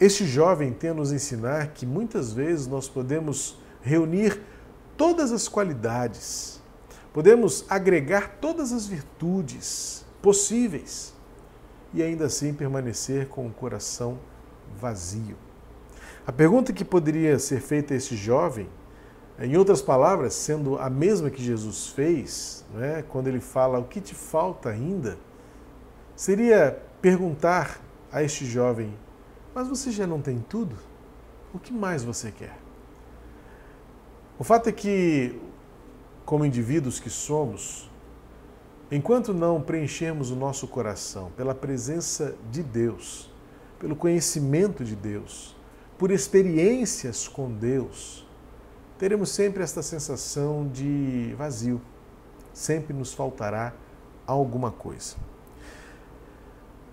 Este 0.00 0.26
jovem 0.26 0.72
tem 0.72 0.90
a 0.90 0.94
nos 0.94 1.12
ensinar 1.12 1.68
que 1.68 1.86
muitas 1.86 2.32
vezes 2.32 2.66
nós 2.66 2.88
podemos 2.88 3.56
reunir 3.80 4.42
todas 4.96 5.30
as 5.30 5.46
qualidades, 5.46 6.60
podemos 7.12 7.64
agregar 7.70 8.38
todas 8.40 8.72
as 8.72 8.88
virtudes 8.88 10.04
possíveis 10.20 11.14
e 11.94 12.02
ainda 12.02 12.26
assim 12.26 12.52
permanecer 12.52 13.28
com 13.28 13.46
o 13.46 13.50
coração 13.50 14.18
vazio. 14.80 15.36
A 16.26 16.32
pergunta 16.32 16.72
que 16.72 16.84
poderia 16.84 17.38
ser 17.38 17.60
feita 17.60 17.94
a 17.94 17.96
este 17.96 18.16
jovem, 18.16 18.68
em 19.38 19.56
outras 19.56 19.80
palavras, 19.80 20.34
sendo 20.34 20.76
a 20.76 20.90
mesma 20.90 21.30
que 21.30 21.40
Jesus 21.40 21.86
fez, 21.86 22.64
né, 22.74 23.04
quando 23.08 23.28
ele 23.28 23.40
fala 23.40 23.78
o 23.78 23.84
que 23.84 24.00
te 24.00 24.16
falta 24.16 24.70
ainda, 24.70 25.16
seria 26.18 26.76
perguntar 27.00 27.80
a 28.10 28.24
este 28.24 28.44
jovem: 28.44 28.92
Mas 29.54 29.68
você 29.68 29.92
já 29.92 30.04
não 30.04 30.20
tem 30.20 30.40
tudo? 30.40 30.76
O 31.54 31.60
que 31.60 31.72
mais 31.72 32.02
você 32.02 32.32
quer? 32.32 32.58
O 34.36 34.42
fato 34.42 34.68
é 34.68 34.72
que, 34.72 35.40
como 36.24 36.44
indivíduos 36.44 36.98
que 36.98 37.08
somos, 37.08 37.88
enquanto 38.90 39.32
não 39.32 39.62
preenchermos 39.62 40.32
o 40.32 40.36
nosso 40.36 40.66
coração 40.66 41.30
pela 41.36 41.54
presença 41.54 42.34
de 42.50 42.64
Deus, 42.64 43.30
pelo 43.78 43.94
conhecimento 43.94 44.84
de 44.84 44.96
Deus, 44.96 45.56
por 45.96 46.10
experiências 46.10 47.28
com 47.28 47.48
Deus, 47.50 48.26
teremos 48.98 49.30
sempre 49.30 49.62
esta 49.62 49.82
sensação 49.82 50.68
de 50.68 51.32
vazio. 51.38 51.80
Sempre 52.52 52.92
nos 52.92 53.14
faltará 53.14 53.72
alguma 54.26 54.72
coisa. 54.72 55.27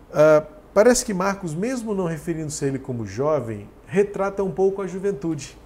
Uh, 0.10 0.46
parece 0.74 1.04
que 1.04 1.14
Marcos, 1.14 1.54
mesmo 1.54 1.94
não 1.94 2.06
referindo-se 2.06 2.64
a 2.64 2.68
ele 2.68 2.80
como 2.80 3.06
jovem, 3.06 3.70
retrata 3.88 4.44
um 4.44 4.52
pouco 4.52 4.82
a 4.82 4.88
juventude. 4.88 5.58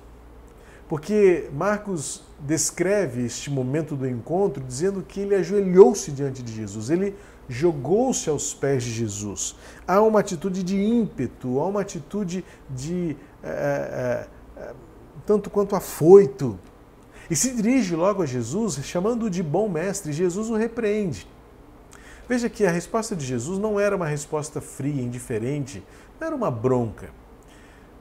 Porque 0.87 1.49
Marcos 1.53 2.23
descreve 2.39 3.23
este 3.25 3.51
momento 3.51 3.95
do 3.95 4.07
encontro 4.07 4.63
dizendo 4.63 5.03
que 5.03 5.19
ele 5.19 5.35
ajoelhou-se 5.35 6.11
diante 6.11 6.41
de 6.41 6.51
Jesus, 6.51 6.89
ele 6.89 7.15
jogou-se 7.47 8.29
aos 8.29 8.53
pés 8.53 8.83
de 8.83 8.91
Jesus. 8.91 9.55
Há 9.87 10.01
uma 10.01 10.19
atitude 10.19 10.63
de 10.63 10.79
ímpeto, 10.79 11.59
há 11.59 11.67
uma 11.67 11.81
atitude 11.81 12.43
de 12.69 13.15
é, 13.43 14.25
tanto 15.25 15.49
quanto 15.49 15.75
afoito. 15.75 16.59
E 17.29 17.35
se 17.35 17.53
dirige 17.53 17.95
logo 17.95 18.23
a 18.23 18.25
Jesus, 18.25 18.79
chamando-o 18.83 19.29
de 19.29 19.43
bom 19.43 19.69
mestre. 19.69 20.11
Jesus 20.11 20.49
o 20.49 20.55
repreende. 20.55 21.27
Veja 22.29 22.47
que 22.47 22.63
a 22.63 22.69
resposta 22.69 23.15
de 23.15 23.25
Jesus 23.25 23.57
não 23.57 23.79
era 23.79 23.95
uma 23.95 24.05
resposta 24.05 24.61
fria, 24.61 25.01
indiferente, 25.01 25.83
não 26.19 26.27
era 26.27 26.35
uma 26.35 26.51
bronca. 26.51 27.09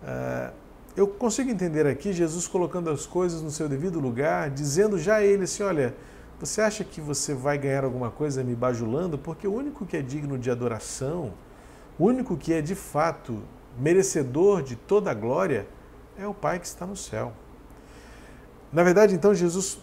Uh, 0.02 0.52
eu 0.94 1.08
consigo 1.08 1.50
entender 1.50 1.86
aqui 1.86 2.12
Jesus 2.12 2.46
colocando 2.46 2.90
as 2.90 3.06
coisas 3.06 3.40
no 3.40 3.50
seu 3.50 3.70
devido 3.70 3.98
lugar, 3.98 4.50
dizendo 4.50 4.98
já 4.98 5.16
a 5.16 5.24
ele 5.24 5.44
assim: 5.44 5.62
olha, 5.62 5.94
você 6.38 6.60
acha 6.60 6.84
que 6.84 7.00
você 7.00 7.32
vai 7.32 7.56
ganhar 7.56 7.84
alguma 7.84 8.10
coisa 8.10 8.44
me 8.44 8.54
bajulando? 8.54 9.16
Porque 9.16 9.48
o 9.48 9.54
único 9.54 9.86
que 9.86 9.96
é 9.96 10.02
digno 10.02 10.36
de 10.36 10.50
adoração, 10.50 11.32
o 11.98 12.04
único 12.04 12.36
que 12.36 12.52
é 12.52 12.60
de 12.60 12.74
fato 12.74 13.40
merecedor 13.78 14.62
de 14.62 14.76
toda 14.76 15.10
a 15.10 15.14
glória, 15.14 15.66
é 16.18 16.26
o 16.26 16.34
Pai 16.34 16.58
que 16.58 16.66
está 16.66 16.84
no 16.84 16.96
céu. 16.96 17.32
Na 18.70 18.82
verdade, 18.82 19.14
então, 19.14 19.34
Jesus 19.34 19.78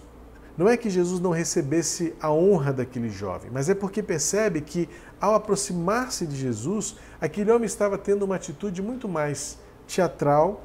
não 0.57 0.69
é 0.69 0.77
que 0.77 0.89
Jesus 0.89 1.19
não 1.19 1.31
recebesse 1.31 2.15
a 2.19 2.31
honra 2.31 2.71
daquele 2.71 3.09
jovem, 3.09 3.51
mas 3.51 3.69
é 3.69 3.75
porque 3.75 4.01
percebe 4.01 4.61
que, 4.61 4.87
ao 5.19 5.35
aproximar-se 5.35 6.25
de 6.25 6.35
Jesus, 6.35 6.95
aquele 7.19 7.51
homem 7.51 7.65
estava 7.65 7.97
tendo 7.97 8.23
uma 8.23 8.35
atitude 8.35 8.81
muito 8.81 9.07
mais 9.09 9.59
teatral, 9.85 10.63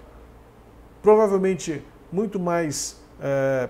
provavelmente 1.03 1.85
muito 2.13 2.39
mais 2.39 3.01
é, 3.21 3.69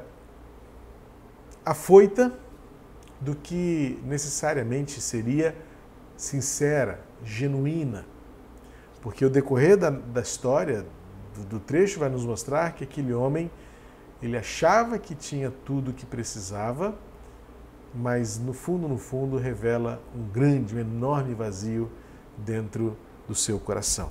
afoita 1.64 2.32
do 3.20 3.34
que 3.34 3.98
necessariamente 4.04 5.00
seria 5.00 5.54
sincera, 6.16 7.00
genuína. 7.24 8.04
Porque 9.00 9.24
o 9.24 9.30
decorrer 9.30 9.76
da, 9.76 9.90
da 9.90 10.20
história, 10.20 10.84
do, 11.34 11.44
do 11.44 11.60
trecho, 11.60 11.98
vai 11.98 12.10
nos 12.10 12.24
mostrar 12.24 12.74
que 12.74 12.84
aquele 12.84 13.12
homem 13.14 13.50
ele 14.22 14.36
achava 14.36 14.98
que 14.98 15.14
tinha 15.14 15.50
tudo 15.64 15.90
o 15.90 15.94
que 15.94 16.06
precisava 16.06 16.94
mas 17.94 18.38
no 18.38 18.52
fundo, 18.52 18.86
no 18.86 18.98
fundo, 18.98 19.36
revela 19.36 20.00
um 20.14 20.22
grande, 20.22 20.74
um 20.74 20.78
enorme 20.78 21.34
vazio 21.34 21.90
dentro 22.36 22.96
do 23.26 23.34
seu 23.34 23.58
coração. 23.58 24.10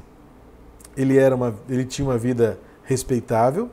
Ele, 0.98 1.18
era 1.18 1.36
uma, 1.36 1.56
ele 1.68 1.86
tinha 1.86 2.08
uma 2.08 2.18
vida 2.18 2.60
respeitável, 2.84 3.70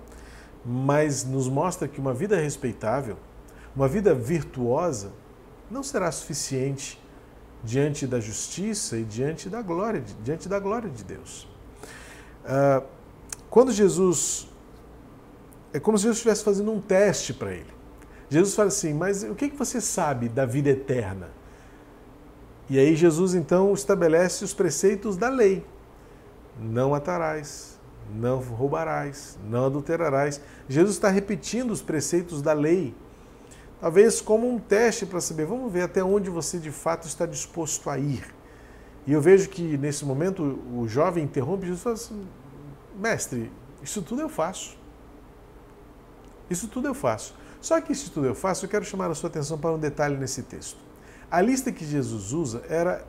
mas 0.65 1.25
nos 1.25 1.49
mostra 1.49 1.89
que 1.89 2.01
uma 2.01 2.15
vida 2.15 2.37
respeitável, 2.37 3.17
uma 3.75 3.89
vida 3.89 4.15
virtuosa, 4.15 5.13
não 5.71 5.83
será 5.83 6.11
suficiente 6.13 7.01
diante 7.65 8.07
da 8.07 8.21
justiça 8.21 8.97
e 8.97 9.05
diante 9.05 9.49
da 9.49 9.61
glória, 9.63 10.03
diante 10.23 10.49
da 10.49 10.61
glória 10.61 10.89
de 10.89 11.03
Deus. 11.03 11.49
Ah, 12.45 12.83
quando 13.51 13.73
Jesus 13.73 14.49
é 15.73 15.81
como 15.81 15.99
se 15.99 16.03
Jesus 16.03 16.19
estivesse 16.19 16.45
fazendo 16.45 16.73
um 16.73 16.81
teste 16.81 17.35
para 17.35 17.53
ele. 17.53 17.75
Jesus 18.29 18.55
fala 18.55 18.69
assim: 18.69 18.95
Mas 18.95 19.23
o 19.23 19.35
que 19.35 19.49
você 19.49 19.81
sabe 19.81 20.29
da 20.29 20.45
vida 20.45 20.71
eterna? 20.71 21.31
E 22.69 22.79
aí 22.79 22.97
Jesus 22.97 23.35
então 23.35 23.73
estabelece 23.73 24.45
os 24.45 24.53
preceitos 24.53 25.17
da 25.17 25.29
lei: 25.29 25.65
Não 26.59 26.91
matarás, 26.91 27.79
não 28.15 28.39
roubarás, 28.39 29.39
não 29.49 29.67
adulterarás. 29.67 30.41
Jesus 30.69 30.97
está 30.97 31.09
repetindo 31.09 31.71
os 31.71 31.83
preceitos 31.83 32.43
da 32.43 32.53
lei, 32.53 32.95
talvez 33.81 34.21
como 34.21 34.53
um 34.53 34.59
teste 34.59 35.07
para 35.07 35.21
saber, 35.21 35.47
vamos 35.47 35.73
ver 35.73 35.83
até 35.83 36.03
onde 36.03 36.29
você 36.31 36.59
de 36.59 36.71
fato 36.71 37.07
está 37.07 37.27
disposto 37.27 37.89
a 37.89 37.99
ir. 37.99 38.35
E 39.07 39.13
eu 39.13 39.21
vejo 39.21 39.49
que 39.49 39.79
nesse 39.79 40.05
momento 40.05 40.59
o 40.75 40.89
jovem 40.89 41.23
interrompe 41.23 41.67
Jesus 41.67 41.81
e 41.81 41.83
fala 41.85 41.95
assim: 41.95 42.27
Mestre, 42.99 43.53
isso 43.81 44.03
tudo 44.03 44.23
eu 44.23 44.29
faço. 44.29 44.77
Isso 46.51 46.69
tudo 46.69 46.89
eu 46.89 46.95
faço. 46.95 47.35
Só 47.61 47.81
que 47.81 47.93
isso 47.93 48.11
tudo 48.11 48.27
eu 48.27 48.35
faço, 48.35 48.65
eu 48.65 48.69
quero 48.69 48.85
chamar 48.85 49.11
a 49.11 49.15
sua 49.15 49.29
atenção 49.29 49.59
para 49.59 49.73
um 49.73 49.79
detalhe 49.79 50.17
nesse 50.17 50.43
texto. 50.43 50.79
A 51.31 51.41
lista 51.41 51.73
que 51.73 51.85
Jesus 51.85 52.33
usa 52.33 52.63
era 52.69 53.05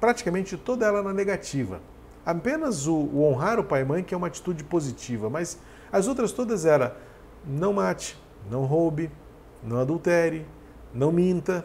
praticamente 0.00 0.56
toda 0.56 0.86
ela 0.86 1.02
na 1.02 1.12
negativa. 1.12 1.80
Apenas 2.24 2.86
o, 2.86 2.94
o 2.94 3.24
honrar 3.24 3.58
o 3.58 3.64
pai 3.64 3.82
e 3.82 3.84
mãe, 3.84 4.02
que 4.02 4.14
é 4.14 4.16
uma 4.16 4.28
atitude 4.28 4.62
positiva, 4.62 5.28
mas 5.28 5.58
as 5.90 6.06
outras 6.06 6.32
todas 6.32 6.64
eram 6.64 6.92
não 7.44 7.72
mate, 7.72 8.16
não 8.50 8.64
roube, 8.64 9.10
não 9.62 9.80
adultere, 9.80 10.46
não 10.94 11.10
minta. 11.10 11.64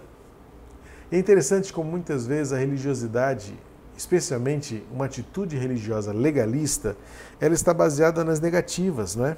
É 1.11 1.17
interessante 1.17 1.71
como 1.71 1.89
muitas 1.89 2.25
vezes 2.25 2.53
a 2.53 2.57
religiosidade, 2.57 3.57
especialmente 3.95 4.83
uma 4.91 5.05
atitude 5.05 5.55
religiosa 5.55 6.11
legalista, 6.11 6.97
ela 7.39 7.53
está 7.53 7.73
baseada 7.73 8.23
nas 8.23 8.39
negativas, 8.39 9.15
não 9.15 9.25
é? 9.25 9.37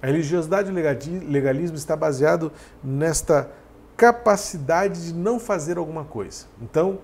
A 0.00 0.06
religiosidade 0.06 0.70
e 0.70 0.72
o 0.72 1.30
legalismo 1.30 1.76
está 1.76 1.96
baseado 1.96 2.52
nesta 2.82 3.50
capacidade 3.96 5.06
de 5.06 5.14
não 5.14 5.40
fazer 5.40 5.78
alguma 5.78 6.04
coisa. 6.04 6.46
Então, 6.60 6.98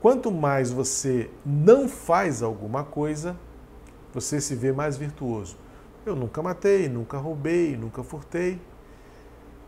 quanto 0.00 0.30
mais 0.30 0.70
você 0.70 1.30
não 1.44 1.88
faz 1.88 2.42
alguma 2.42 2.84
coisa, 2.84 3.36
você 4.14 4.40
se 4.40 4.54
vê 4.54 4.72
mais 4.72 4.96
virtuoso. 4.96 5.56
Eu 6.06 6.16
nunca 6.16 6.42
matei, 6.42 6.88
nunca 6.88 7.18
roubei, 7.18 7.76
nunca 7.76 8.02
furtei. 8.02 8.58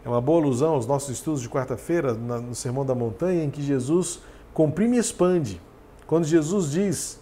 É 0.05 0.09
uma 0.09 0.21
boa 0.21 0.41
alusão 0.41 0.75
aos 0.75 0.87
nossos 0.87 1.11
estudos 1.11 1.43
de 1.43 1.49
quarta-feira, 1.49 2.15
no 2.15 2.55
Sermão 2.55 2.87
da 2.87 2.95
Montanha, 2.95 3.45
em 3.45 3.51
que 3.51 3.61
Jesus 3.61 4.21
comprime 4.55 4.97
e 4.97 5.01
expande. 5.01 5.61
Quando 6.07 6.25
Jesus 6.25 6.71
diz: 6.71 7.21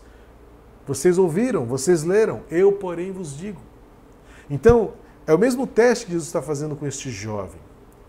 Vocês 0.87 1.19
ouviram, 1.19 1.67
vocês 1.67 2.05
leram, 2.05 2.43
eu, 2.49 2.73
porém, 2.73 3.11
vos 3.11 3.37
digo. 3.37 3.61
Então, 4.49 4.93
é 5.29 5.35
o 5.35 5.39
mesmo 5.39 5.67
teste 5.67 6.07
que 6.07 6.13
Jesus 6.13 6.27
está 6.27 6.41
fazendo 6.41 6.75
com 6.75 6.87
este 6.87 7.11
jovem, 7.11 7.61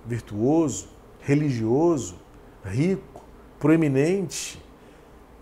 virtuoso, 0.06 0.88
religioso, 1.20 2.16
rico, 2.64 3.26
proeminente, 3.60 4.64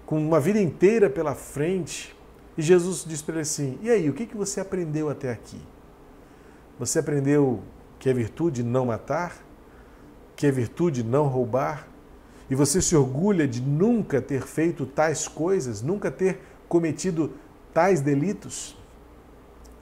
com 0.04 0.18
uma 0.18 0.40
vida 0.40 0.60
inteira 0.60 1.08
pela 1.08 1.36
frente. 1.36 2.16
E 2.58 2.64
Jesus 2.64 3.06
diz 3.08 3.22
para 3.22 3.36
ele 3.36 3.42
assim: 3.42 3.78
E 3.84 3.92
aí, 3.92 4.10
o 4.10 4.14
que, 4.14 4.26
que 4.26 4.36
você 4.36 4.60
aprendeu 4.60 5.08
até 5.08 5.32
aqui? 5.32 5.62
Você 6.80 6.98
aprendeu 6.98 7.62
que 8.00 8.10
é 8.10 8.14
virtude 8.14 8.64
não 8.64 8.88
matar? 8.88 9.38
Que 10.36 10.48
é 10.48 10.52
virtude 10.52 11.04
não 11.04 11.28
roubar? 11.28 11.88
E 12.50 12.56
você 12.56 12.82
se 12.82 12.96
orgulha 12.96 13.48
de 13.48 13.62
nunca 13.62 14.20
ter 14.20 14.42
feito 14.42 14.84
tais 14.84 15.28
coisas, 15.28 15.84
nunca 15.84 16.10
ter 16.10 16.40
cometido 16.68 17.34
tais 17.72 18.02
delitos? 18.02 18.77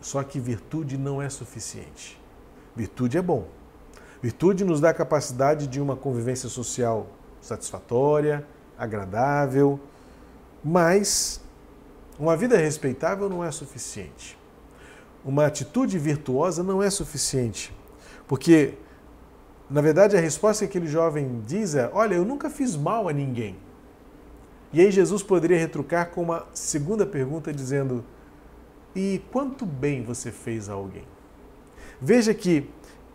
Só 0.06 0.22
que 0.22 0.40
virtude 0.40 1.00
não 1.00 1.20
é 1.20 1.28
suficiente. 1.30 2.22
Virtude 2.76 3.18
é 3.18 3.24
bom. 3.24 3.48
Virtude 4.22 4.64
nos 4.64 4.80
dá 4.80 4.92
a 4.92 4.94
capacidade 4.94 5.66
de 5.66 5.82
uma 5.82 5.96
convivência 5.96 6.48
social 6.48 7.08
satisfatória, 7.42 8.46
agradável, 8.78 9.80
mas 10.64 11.42
uma 12.20 12.38
vida 12.38 12.56
respeitável 12.56 13.28
não 13.28 13.44
é 13.44 13.50
suficiente. 13.50 14.38
Uma 15.26 15.48
atitude 15.48 15.98
virtuosa 15.98 16.62
não 16.62 16.84
é 16.84 16.92
suficiente, 16.92 17.76
porque, 18.28 18.76
na 19.68 19.82
verdade, 19.82 20.16
a 20.16 20.20
resposta 20.20 20.68
que 20.68 20.78
aquele 20.78 20.88
jovem 20.88 21.42
diz 21.48 21.74
é: 21.74 21.90
Olha, 21.92 22.14
eu 22.14 22.24
nunca 22.24 22.48
fiz 22.48 22.76
mal 22.76 23.10
a 23.10 23.12
ninguém. 23.12 23.58
E 24.72 24.82
aí 24.82 24.92
Jesus 24.92 25.24
poderia 25.24 25.58
retrucar 25.58 26.12
com 26.12 26.22
uma 26.22 26.46
segunda 26.54 27.08
pergunta, 27.08 27.52
dizendo: 27.52 28.06
e 28.96 29.22
quanto 29.32 29.66
bem 29.66 30.04
você 30.04 30.32
fez 30.32 30.70
a 30.70 30.74
alguém. 30.74 31.04
Veja 32.00 32.34
que, 32.34 32.70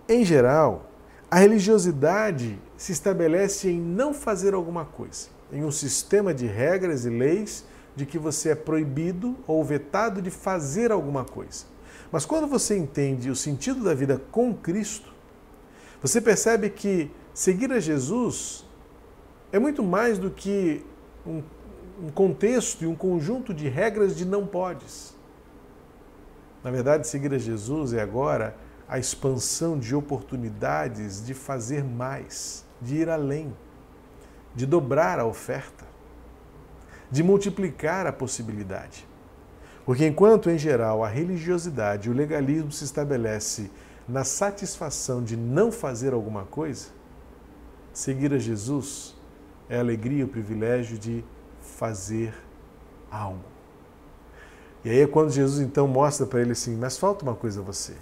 em 0.09 0.25
geral, 0.25 0.91
a 1.31 1.39
religiosidade 1.39 2.59
se 2.77 2.93
estabelece 2.93 3.71
em 3.71 3.81
não 3.81 4.13
fazer 4.13 4.53
alguma 4.53 4.85
coisa, 4.85 5.29
em 5.53 5.65
um 5.65 5.71
sistema 5.71 6.35
de 6.35 6.47
regras 6.47 7.05
e 7.05 7.11
leis 7.11 7.65
de 7.95 8.05
que 8.05 8.19
você 8.19 8.51
é 8.51 8.55
proibido 8.55 9.37
ou 9.47 9.65
vetado 9.65 10.21
de 10.21 10.31
fazer 10.31 10.91
alguma 10.91 11.25
coisa. 11.25 11.65
Mas 12.11 12.25
quando 12.25 12.47
você 12.47 12.77
entende 12.77 13.31
o 13.31 13.37
sentido 13.37 13.85
da 13.85 13.95
vida 13.95 14.21
com 14.31 14.53
Cristo, 14.55 15.13
você 16.03 16.21
percebe 16.21 16.71
que 16.71 17.11
seguir 17.33 17.71
a 17.73 17.79
Jesus 17.79 18.65
é 19.53 19.59
muito 19.59 19.83
mais 19.83 20.19
do 20.19 20.31
que 20.31 20.85
um, 21.27 21.43
contexto 22.15 22.83
e 22.83 22.87
um 22.87 22.95
conjunto 22.95 23.53
de 23.53 23.69
regras 23.69 24.17
de 24.17 24.25
não 24.25 24.47
podes. 24.47 25.15
Na 26.63 26.71
verdade, 26.71 27.07
seguir 27.07 27.33
a 27.33 27.39
Jesus 27.39 27.93
é 27.93 28.01
agora 28.01 28.57
a 28.89 28.99
expansão 28.99 29.79
de 29.79 29.95
oportunidades 29.95 31.25
de 31.25 31.33
fazer 31.33 31.85
mais, 31.85 32.65
de 32.81 32.97
ir 32.97 33.09
além, 33.09 33.55
de 34.55 34.67
dobrar 34.67 35.19
a 35.19 35.25
oferta, 35.25 35.85
de 37.11 37.23
multiplicar 37.23 38.07
a 38.07 38.13
possibilidade. 38.13 39.07
Porque 39.87 40.07
enquanto, 40.07 40.51
em 40.51 40.59
geral, 40.59 41.03
a 41.03 41.09
religiosidade 41.09 42.09
e 42.09 42.13
o 42.13 42.15
legalismo 42.15 42.71
se 42.71 42.85
estabelece 42.85 43.71
na 44.09 44.25
satisfação 44.25 45.23
de 45.23 45.37
não 45.37 45.73
fazer 45.73 46.13
alguma 46.13 46.45
coisa, 46.45 46.89
seguir 47.93 48.33
a 48.35 48.39
Jesus 48.39 49.17
é 49.69 49.77
a 49.77 49.81
alegria 49.81 50.21
e 50.21 50.25
o 50.25 50.29
privilégio 50.29 50.99
de 50.99 51.25
fazer 51.61 52.35
algo. 53.11 53.60
E 54.85 54.91
aí 54.91 55.01
é 55.01 55.07
quando 55.07 55.31
Jesus 55.31 55.61
então 55.61 55.87
mostra 55.87 56.27
para 56.27 56.41
ele 56.41 56.53
assim: 56.53 56.77
Mas 56.77 56.97
falta 56.97 57.25
uma 57.25 57.35
coisa 57.35 57.61
a 57.61 57.63
você. 57.63 57.95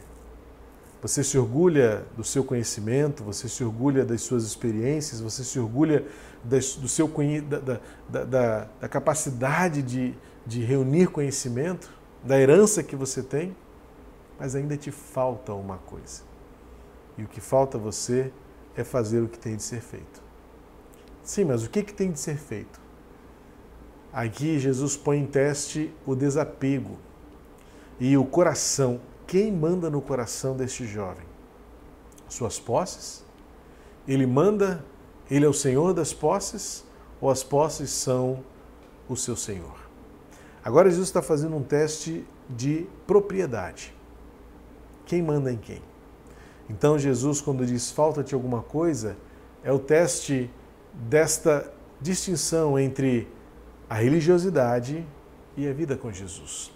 Você 1.00 1.22
se 1.22 1.38
orgulha 1.38 2.04
do 2.16 2.24
seu 2.24 2.42
conhecimento, 2.42 3.22
você 3.22 3.48
se 3.48 3.62
orgulha 3.62 4.04
das 4.04 4.20
suas 4.22 4.42
experiências, 4.44 5.20
você 5.20 5.44
se 5.44 5.58
orgulha 5.58 6.04
do 6.42 6.88
seu, 6.88 7.08
da, 7.46 7.58
da, 8.08 8.24
da, 8.24 8.68
da 8.80 8.88
capacidade 8.88 9.80
de, 9.80 10.14
de 10.44 10.60
reunir 10.64 11.06
conhecimento, 11.08 11.88
da 12.24 12.38
herança 12.38 12.82
que 12.82 12.96
você 12.96 13.22
tem, 13.22 13.56
mas 14.40 14.56
ainda 14.56 14.76
te 14.76 14.90
falta 14.90 15.52
uma 15.52 15.78
coisa. 15.78 16.22
E 17.16 17.22
o 17.22 17.28
que 17.28 17.40
falta 17.40 17.78
a 17.78 17.80
você 17.80 18.32
é 18.76 18.82
fazer 18.82 19.20
o 19.20 19.28
que 19.28 19.38
tem 19.38 19.54
de 19.54 19.62
ser 19.62 19.80
feito. 19.80 20.20
Sim, 21.22 21.44
mas 21.44 21.64
o 21.64 21.70
que, 21.70 21.82
que 21.82 21.92
tem 21.92 22.10
de 22.10 22.18
ser 22.18 22.36
feito? 22.36 22.80
Aqui 24.12 24.58
Jesus 24.58 24.96
põe 24.96 25.18
em 25.18 25.26
teste 25.26 25.92
o 26.06 26.14
desapego 26.14 26.96
e 28.00 28.16
o 28.16 28.24
coração. 28.24 29.00
Quem 29.26 29.52
manda 29.52 29.90
no 29.90 30.00
coração 30.00 30.56
deste 30.56 30.86
jovem? 30.86 31.26
Suas 32.28 32.58
posses? 32.58 33.24
Ele 34.06 34.26
manda, 34.26 34.84
ele 35.30 35.44
é 35.44 35.48
o 35.48 35.52
senhor 35.52 35.92
das 35.92 36.12
posses 36.12 36.84
ou 37.20 37.30
as 37.30 37.42
posses 37.42 37.90
são 37.90 38.42
o 39.08 39.16
seu 39.16 39.36
senhor? 39.36 39.76
Agora 40.64 40.88
Jesus 40.88 41.08
está 41.08 41.20
fazendo 41.20 41.56
um 41.56 41.62
teste 41.62 42.24
de 42.48 42.86
propriedade. 43.06 43.94
Quem 45.04 45.22
manda 45.22 45.52
em 45.52 45.56
quem? 45.56 45.82
Então 46.68 46.98
Jesus, 46.98 47.40
quando 47.40 47.64
diz 47.64 47.90
falta-te 47.90 48.34
alguma 48.34 48.62
coisa, 48.62 49.16
é 49.62 49.72
o 49.72 49.78
teste 49.78 50.50
desta 50.92 51.72
distinção 52.00 52.78
entre 52.78 53.28
a 53.88 53.94
religiosidade 53.94 55.06
e 55.56 55.68
a 55.68 55.72
vida 55.72 55.96
com 55.96 56.12
Jesus. 56.12 56.72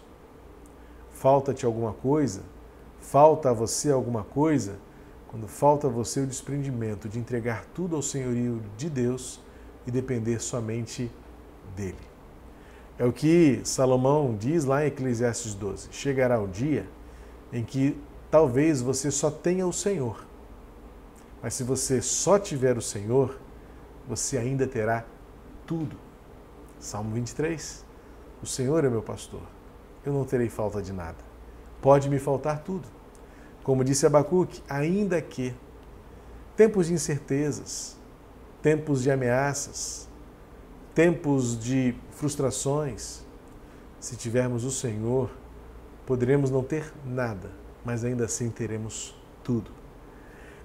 Falta-te 1.13 1.67
alguma 1.67 1.93
coisa? 1.93 2.43
Falta 3.01 3.51
a 3.51 3.53
você 3.53 3.91
alguma 3.91 4.25
coisa? 4.25 4.77
quando 5.33 5.49
falta 5.49 5.87
a 5.87 5.91
você 5.91 6.21
o 6.21 6.27
desprendimento 6.27 7.09
de 7.09 7.19
entregar 7.19 7.65
tudo 7.75 7.97
ao 7.97 8.03
senhorio 8.03 8.63
de 8.77 8.91
Deus 8.91 9.41
e 9.87 9.91
depender 9.91 10.43
somente 10.43 11.11
dele. 11.75 11.97
É 12.99 13.07
o 13.07 13.13
que 13.15 13.63
Salomão 13.65 14.37
diz 14.39 14.67
lá 14.67 14.85
em 14.85 14.89
Eclesiastes 14.89 15.55
12: 15.55 15.89
chegará 15.91 16.39
o 16.39 16.47
dia 16.47 16.87
em 17.51 17.65
que 17.65 17.99
talvez 18.31 18.83
você 18.83 19.11
só 19.11 19.31
tenha 19.31 19.67
o 19.67 19.73
Senhor. 19.73 20.23
Mas 21.43 21.55
se 21.55 21.65
você 21.65 22.03
só 22.03 22.39
tiver 22.39 22.77
o 22.77 22.83
Senhor, 22.83 23.39
você 24.07 24.37
ainda 24.37 24.67
terá 24.67 25.03
tudo. 25.67 25.97
Salmo 26.83 27.15
23. 27.15 27.85
O 28.43 28.47
Senhor 28.47 28.85
é 28.85 28.91
meu 28.91 29.03
pastor. 29.03 29.43
Eu 30.05 30.13
não 30.13 30.25
terei 30.25 30.51
falta 30.51 30.83
de 30.83 30.93
nada. 30.93 31.19
Pode 31.81 32.11
me 32.11 32.19
faltar 32.19 32.63
tudo 32.63 32.87
como 33.63 33.85
disse 33.85 34.07
Abacuque, 34.07 34.61
ainda 34.69 35.21
que 35.21 35.55
tempos 36.57 36.89
de 36.89 36.95
incertezas, 36.95 37.97
tempos 38.61 39.03
de 39.03 39.11
ameaças, 39.11 40.09
tempos 40.95 41.59
de 41.59 41.95
frustrações, 42.11 43.23
se 44.01 44.17
tivermos 44.17 44.65
o 44.65 44.71
Senhor, 44.71 45.31
poderemos 46.05 46.51
não 46.51 46.63
ter 46.63 46.93
nada, 47.07 47.51
mas 47.85 48.05
ainda 48.05 48.25
assim 48.25 48.51
teremos 48.51 49.15
tudo. 49.45 49.71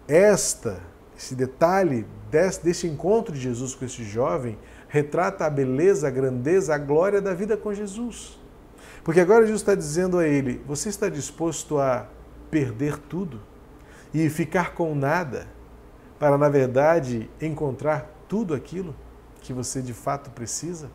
Esta, 0.08 0.82
esse 1.16 1.36
detalhe 1.36 2.06
desse 2.64 2.88
encontro 2.88 3.34
de 3.34 3.40
Jesus 3.40 3.76
com 3.76 3.86
esse 3.86 4.04
jovem 4.04 4.58
retrata 4.88 5.46
a 5.46 5.50
beleza, 5.50 6.08
a 6.08 6.12
grandeza, 6.12 6.74
a 6.74 6.78
glória 6.78 7.22
da 7.22 7.34
vida 7.34 7.58
com 7.58 7.74
Jesus. 7.74 8.40
Porque 9.04 9.20
agora 9.20 9.46
Jesus 9.46 9.62
está 9.62 9.76
dizendo 9.76 10.18
a 10.18 10.28
ele: 10.28 10.62
Você 10.66 10.90
está 10.90 11.10
disposto 11.10 11.80
a 11.80 12.08
perder 12.50 12.98
tudo 12.98 13.42
e 14.14 14.30
ficar 14.30 14.74
com 14.74 14.96
nada 14.96 15.48
para, 16.20 16.38
na 16.38 16.50
verdade, 16.50 17.30
encontrar 17.42 18.10
tudo 18.28 18.54
aquilo 18.54 18.96
que 19.42 19.54
você 19.54 19.82
de 19.82 19.94
fato 19.94 20.30
precisa? 20.32 20.90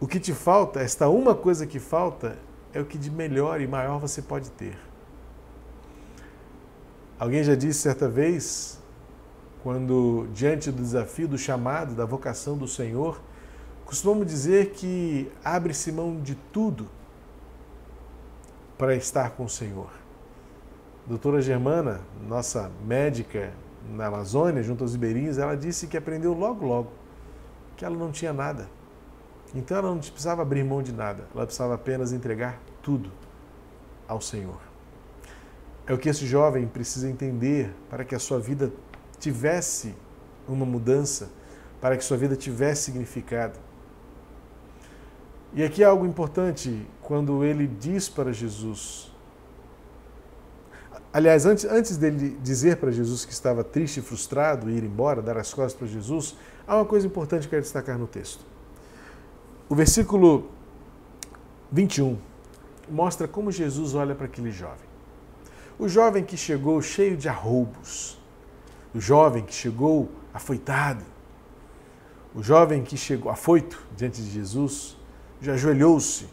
O 0.00 0.06
que 0.06 0.18
te 0.18 0.32
falta, 0.32 0.80
esta 0.80 1.08
uma 1.08 1.34
coisa 1.34 1.66
que 1.66 1.78
falta, 1.78 2.38
é 2.72 2.80
o 2.80 2.84
que 2.86 2.96
de 2.96 3.10
melhor 3.10 3.60
e 3.60 3.66
maior 3.66 3.98
você 3.98 4.22
pode 4.22 4.50
ter. 4.52 4.78
Alguém 7.18 7.44
já 7.44 7.54
disse 7.54 7.80
certa 7.80 8.08
vez, 8.08 8.79
quando 9.62 10.28
diante 10.32 10.70
do 10.70 10.82
desafio, 10.82 11.28
do 11.28 11.38
chamado, 11.38 11.94
da 11.94 12.04
vocação 12.04 12.56
do 12.56 12.66
Senhor, 12.68 13.20
costumamos 13.84 14.26
dizer 14.26 14.70
que 14.70 15.30
abre-se 15.44 15.92
mão 15.92 16.20
de 16.20 16.34
tudo 16.34 16.86
para 18.78 18.94
estar 18.94 19.30
com 19.30 19.44
o 19.44 19.48
Senhor 19.48 20.00
doutora 21.10 21.42
Germana, 21.42 22.00
nossa 22.28 22.70
médica 22.86 23.52
na 23.90 24.06
Amazônia, 24.06 24.62
junto 24.62 24.84
aos 24.84 24.92
ribeirinhos, 24.92 25.38
ela 25.38 25.56
disse 25.56 25.88
que 25.88 25.96
aprendeu 25.96 26.32
logo, 26.32 26.64
logo 26.64 26.92
que 27.76 27.84
ela 27.84 27.96
não 27.96 28.12
tinha 28.12 28.32
nada. 28.32 28.68
Então 29.52 29.76
ela 29.76 29.90
não 29.90 29.98
precisava 29.98 30.42
abrir 30.42 30.62
mão 30.62 30.80
de 30.82 30.92
nada, 30.92 31.26
ela 31.34 31.44
precisava 31.44 31.74
apenas 31.74 32.12
entregar 32.12 32.60
tudo 32.80 33.10
ao 34.06 34.20
Senhor. 34.20 34.60
É 35.84 35.92
o 35.92 35.98
que 35.98 36.08
esse 36.08 36.24
jovem 36.26 36.68
precisa 36.68 37.08
entender 37.08 37.74
para 37.88 38.04
que 38.04 38.14
a 38.14 38.18
sua 38.20 38.38
vida 38.38 38.72
tivesse 39.20 39.94
uma 40.48 40.66
mudança, 40.66 41.30
para 41.80 41.96
que 41.96 42.04
sua 42.04 42.16
vida 42.16 42.34
tivesse 42.34 42.82
significado. 42.84 43.58
E 45.52 45.62
aqui 45.62 45.82
é 45.82 45.86
algo 45.86 46.06
importante 46.06 46.86
quando 47.00 47.44
ele 47.44 47.66
diz 47.66 48.08
para 48.08 48.32
Jesus: 48.32 49.10
Aliás, 51.12 51.44
antes, 51.44 51.64
antes 51.64 51.96
dele 51.96 52.38
dizer 52.40 52.76
para 52.76 52.92
Jesus 52.92 53.24
que 53.24 53.32
estava 53.32 53.64
triste 53.64 53.98
e 53.98 54.02
frustrado 54.02 54.70
e 54.70 54.76
ir 54.76 54.84
embora, 54.84 55.20
dar 55.20 55.36
as 55.36 55.52
costas 55.52 55.74
para 55.74 55.88
Jesus, 55.88 56.36
há 56.66 56.76
uma 56.76 56.84
coisa 56.84 57.06
importante 57.06 57.42
que 57.42 57.46
eu 57.46 57.50
quero 57.50 57.62
destacar 57.62 57.98
no 57.98 58.06
texto. 58.06 58.44
O 59.68 59.74
versículo 59.74 60.50
21 61.72 62.16
mostra 62.88 63.26
como 63.26 63.50
Jesus 63.50 63.94
olha 63.94 64.14
para 64.14 64.26
aquele 64.26 64.52
jovem. 64.52 64.88
O 65.80 65.88
jovem 65.88 66.22
que 66.22 66.36
chegou 66.36 66.80
cheio 66.80 67.16
de 67.16 67.28
arroubos, 67.28 68.19
o 68.94 69.00
jovem 69.00 69.44
que 69.44 69.54
chegou 69.54 70.08
afoitado, 70.32 71.04
o 72.34 72.42
jovem 72.42 72.82
que 72.82 72.96
chegou 72.96 73.30
afoito 73.30 73.82
diante 73.96 74.22
de 74.22 74.30
Jesus, 74.30 74.96
já 75.40 75.54
ajoelhou-se. 75.54 76.28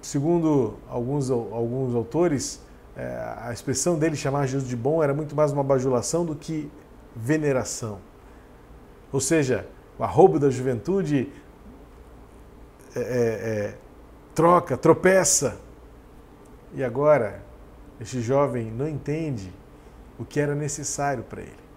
Segundo 0.00 0.78
alguns, 0.88 1.30
alguns 1.30 1.94
autores, 1.94 2.60
é, 2.96 3.36
a 3.42 3.52
expressão 3.52 3.98
dele 3.98 4.16
chamar 4.16 4.46
Jesus 4.46 4.68
de 4.68 4.76
bom 4.76 5.02
era 5.02 5.12
muito 5.12 5.36
mais 5.36 5.52
uma 5.52 5.62
bajulação 5.62 6.24
do 6.24 6.34
que 6.34 6.70
veneração. 7.14 7.98
Ou 9.12 9.20
seja, 9.20 9.66
o 9.98 10.04
arrobo 10.04 10.38
da 10.38 10.48
juventude 10.48 11.30
é, 12.94 13.00
é, 13.00 13.02
é, 13.02 13.74
troca, 14.34 14.76
tropeça. 14.76 15.60
E 16.74 16.82
agora, 16.82 17.42
este 18.00 18.20
jovem 18.22 18.70
não 18.70 18.88
entende 18.88 19.52
o 20.20 20.24
que 20.26 20.38
era 20.38 20.54
necessário 20.54 21.24
para 21.24 21.40
ele. 21.40 21.70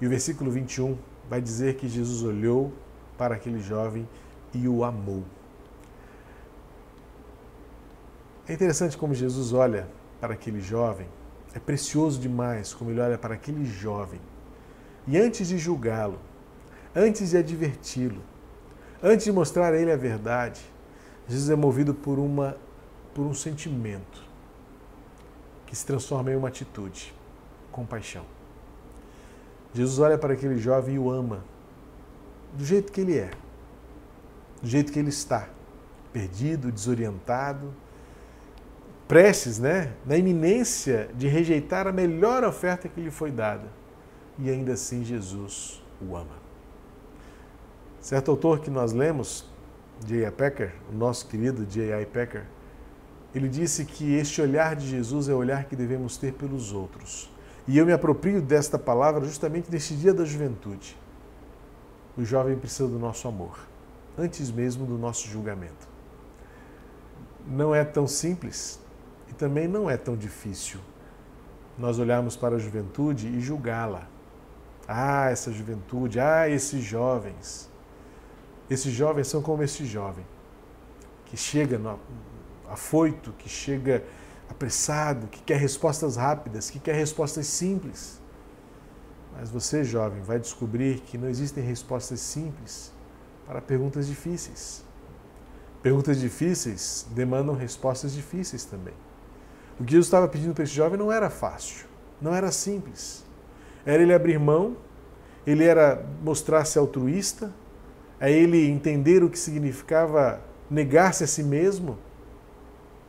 E 0.00 0.06
o 0.06 0.08
versículo 0.08 0.50
21 0.50 0.96
vai 1.28 1.42
dizer 1.42 1.76
que 1.76 1.86
Jesus 1.86 2.22
olhou 2.22 2.72
para 3.18 3.34
aquele 3.34 3.60
jovem 3.60 4.08
e 4.54 4.66
o 4.66 4.82
amou. 4.82 5.22
É 8.48 8.54
interessante 8.54 8.96
como 8.96 9.12
Jesus 9.12 9.52
olha 9.52 9.86
para 10.18 10.32
aquele 10.32 10.62
jovem, 10.62 11.06
é 11.52 11.58
precioso 11.58 12.18
demais 12.18 12.72
como 12.72 12.90
ele 12.90 13.00
olha 13.00 13.18
para 13.18 13.34
aquele 13.34 13.66
jovem. 13.66 14.20
E 15.06 15.18
antes 15.18 15.48
de 15.48 15.58
julgá-lo, 15.58 16.18
antes 16.96 17.30
de 17.30 17.36
adverti-lo, 17.36 18.22
antes 19.02 19.26
de 19.26 19.32
mostrar 19.32 19.74
a 19.74 19.76
ele 19.76 19.92
a 19.92 19.96
verdade, 19.96 20.62
Jesus 21.28 21.50
é 21.50 21.56
movido 21.56 21.92
por, 21.92 22.18
uma, 22.18 22.56
por 23.14 23.26
um 23.26 23.34
sentimento 23.34 24.26
que 25.66 25.76
se 25.76 25.84
transforma 25.84 26.32
em 26.32 26.36
uma 26.36 26.48
atitude, 26.48 27.12
compaixão. 27.78 28.24
Jesus 29.72 30.00
olha 30.00 30.18
para 30.18 30.34
aquele 30.34 30.58
jovem 30.58 30.96
e 30.96 30.98
o 30.98 31.08
ama 31.08 31.44
do 32.52 32.64
jeito 32.64 32.90
que 32.90 33.00
ele 33.00 33.16
é, 33.16 33.30
do 34.60 34.68
jeito 34.68 34.92
que 34.92 34.98
ele 34.98 35.10
está, 35.10 35.48
perdido, 36.12 36.72
desorientado, 36.72 37.72
prestes, 39.06 39.58
né, 39.60 39.92
na 40.04 40.16
iminência 40.16 41.08
de 41.14 41.28
rejeitar 41.28 41.86
a 41.86 41.92
melhor 41.92 42.42
oferta 42.42 42.88
que 42.88 43.00
lhe 43.00 43.10
foi 43.10 43.30
dada. 43.30 43.68
E 44.38 44.50
ainda 44.50 44.72
assim 44.72 45.04
Jesus 45.04 45.82
o 46.00 46.16
ama. 46.16 46.36
Certo 48.00 48.30
autor 48.30 48.60
que 48.60 48.70
nós 48.70 48.92
lemos, 48.92 49.44
J.I. 50.04 50.30
Packer, 50.30 50.74
o 50.92 50.96
nosso 50.96 51.26
querido 51.28 51.64
J.I. 51.64 52.06
Packer, 52.06 52.44
ele 53.34 53.48
disse 53.48 53.84
que 53.84 54.14
este 54.14 54.40
olhar 54.40 54.74
de 54.74 54.86
Jesus 54.86 55.28
é 55.28 55.34
o 55.34 55.36
olhar 55.36 55.64
que 55.64 55.76
devemos 55.76 56.16
ter 56.16 56.32
pelos 56.32 56.72
outros. 56.72 57.30
E 57.68 57.76
eu 57.76 57.84
me 57.84 57.92
aproprio 57.92 58.40
desta 58.40 58.78
palavra 58.78 59.22
justamente 59.26 59.70
neste 59.70 59.94
dia 59.94 60.14
da 60.14 60.24
juventude. 60.24 60.96
O 62.16 62.24
jovem 62.24 62.56
precisa 62.56 62.88
do 62.88 62.98
nosso 62.98 63.28
amor, 63.28 63.58
antes 64.16 64.50
mesmo 64.50 64.86
do 64.86 64.96
nosso 64.96 65.28
julgamento. 65.28 65.86
Não 67.46 67.74
é 67.74 67.84
tão 67.84 68.06
simples, 68.06 68.80
e 69.28 69.34
também 69.34 69.68
não 69.68 69.88
é 69.88 69.98
tão 69.98 70.16
difícil 70.16 70.80
nós 71.76 71.98
olharmos 71.98 72.36
para 72.36 72.56
a 72.56 72.58
juventude 72.58 73.28
e 73.28 73.38
julgá-la. 73.38 74.08
Ah, 74.88 75.28
essa 75.30 75.52
juventude, 75.52 76.18
ah, 76.18 76.48
esses 76.48 76.82
jovens. 76.82 77.70
Esses 78.70 78.92
jovens 78.94 79.28
são 79.28 79.42
como 79.42 79.62
esse 79.62 79.84
jovem, 79.84 80.24
que 81.26 81.36
chega 81.36 81.78
no, 81.78 82.00
afoito, 82.68 83.32
que 83.32 83.48
chega 83.48 84.02
apressado, 84.48 85.26
que 85.28 85.42
quer 85.42 85.58
respostas 85.58 86.16
rápidas, 86.16 86.70
que 86.70 86.78
quer 86.78 86.94
respostas 86.94 87.46
simples. 87.46 88.20
Mas 89.36 89.50
você, 89.50 89.84
jovem, 89.84 90.20
vai 90.22 90.38
descobrir 90.38 91.00
que 91.00 91.16
não 91.16 91.28
existem 91.28 91.62
respostas 91.62 92.20
simples 92.20 92.92
para 93.46 93.60
perguntas 93.60 94.06
difíceis. 94.06 94.84
Perguntas 95.82 96.18
difíceis 96.18 97.06
demandam 97.10 97.54
respostas 97.54 98.12
difíceis 98.12 98.64
também. 98.64 98.94
O 99.78 99.84
que 99.84 99.92
Jesus 99.92 100.06
estava 100.06 100.26
pedindo 100.26 100.54
para 100.54 100.64
esse 100.64 100.72
jovem 100.72 100.98
não 100.98 101.12
era 101.12 101.30
fácil, 101.30 101.86
não 102.20 102.34
era 102.34 102.50
simples. 102.50 103.24
Era 103.86 104.02
ele 104.02 104.12
abrir 104.12 104.38
mão, 104.38 104.76
ele 105.46 105.64
era 105.64 106.04
mostrar-se 106.22 106.78
altruísta, 106.78 107.54
é 108.18 108.30
ele 108.30 108.68
entender 108.68 109.22
o 109.22 109.30
que 109.30 109.38
significava 109.38 110.40
negar-se 110.68 111.22
a 111.22 111.26
si 111.26 111.44
mesmo, 111.44 111.96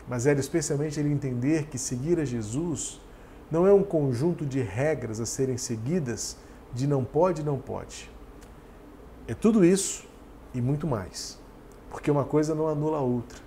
mas 0.09 0.25
era 0.25 0.39
especialmente 0.39 0.99
ele 0.99 1.11
entender 1.11 1.67
que 1.67 1.77
seguir 1.77 2.19
a 2.19 2.25
Jesus 2.25 2.99
não 3.51 3.67
é 3.67 3.73
um 3.73 3.83
conjunto 3.83 4.45
de 4.45 4.59
regras 4.59 5.19
a 5.19 5.25
serem 5.25 5.57
seguidas 5.57 6.35
de 6.73 6.87
não 6.87 7.03
pode, 7.03 7.43
não 7.43 7.57
pode. 7.57 8.09
É 9.27 9.33
tudo 9.35 9.63
isso 9.63 10.07
e 10.53 10.59
muito 10.59 10.87
mais, 10.87 11.39
porque 11.91 12.09
uma 12.09 12.25
coisa 12.25 12.55
não 12.55 12.67
anula 12.67 12.97
a 12.97 13.01
outra. 13.01 13.39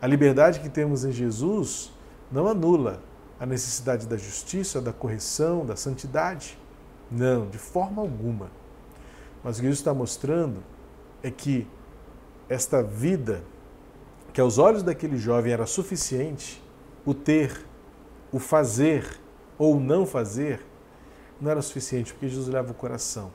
A 0.00 0.06
liberdade 0.06 0.60
que 0.60 0.68
temos 0.68 1.04
em 1.04 1.12
Jesus 1.12 1.92
não 2.30 2.46
anula 2.46 3.02
a 3.38 3.46
necessidade 3.46 4.06
da 4.06 4.16
justiça, 4.16 4.80
da 4.80 4.92
correção, 4.92 5.66
da 5.66 5.74
santidade. 5.74 6.58
Não, 7.10 7.48
de 7.48 7.58
forma 7.58 8.00
alguma. 8.00 8.50
Mas 9.42 9.56
o 9.56 9.60
que 9.60 9.66
Jesus 9.66 9.80
está 9.80 9.92
mostrando 9.92 10.62
é 11.22 11.30
que 11.30 11.66
esta 12.48 12.82
vida, 12.82 13.42
que 14.32 14.40
aos 14.40 14.58
olhos 14.58 14.82
daquele 14.82 15.18
jovem 15.18 15.52
era 15.52 15.66
suficiente, 15.66 16.62
o 17.04 17.12
ter, 17.12 17.66
o 18.32 18.38
fazer 18.38 19.20
ou 19.58 19.78
não 19.78 20.06
fazer, 20.06 20.64
não 21.40 21.50
era 21.50 21.60
suficiente, 21.60 22.12
porque 22.12 22.28
Jesus 22.28 22.48
olhava 22.48 22.70
o 22.70 22.74
coração. 22.74 23.30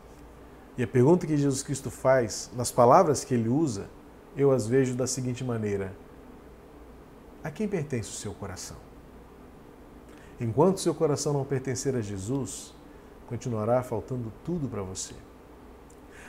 E 0.78 0.84
a 0.84 0.88
pergunta 0.88 1.28
que 1.28 1.38
Jesus 1.38 1.62
Cristo 1.62 1.92
faz, 1.92 2.50
nas 2.56 2.72
palavras 2.72 3.24
que 3.24 3.34
ele 3.34 3.50
usa, 3.50 3.88
eu 4.36 4.52
as 4.52 4.68
vejo 4.68 4.96
da 4.96 5.08
seguinte 5.08 5.44
maneira: 5.44 5.94
A 7.44 7.52
quem 7.52 7.68
pertence 7.68 8.10
o 8.10 8.14
seu 8.14 8.34
coração? 8.34 8.78
Enquanto 10.40 10.80
seu 10.80 10.94
coração 10.94 11.34
não 11.34 11.44
pertencer 11.44 11.96
a 11.96 12.02
Jesus, 12.02 12.74
continuará 13.28 13.82
faltando 13.82 14.32
tudo 14.46 14.68
para 14.68 14.84
você. 14.84 15.16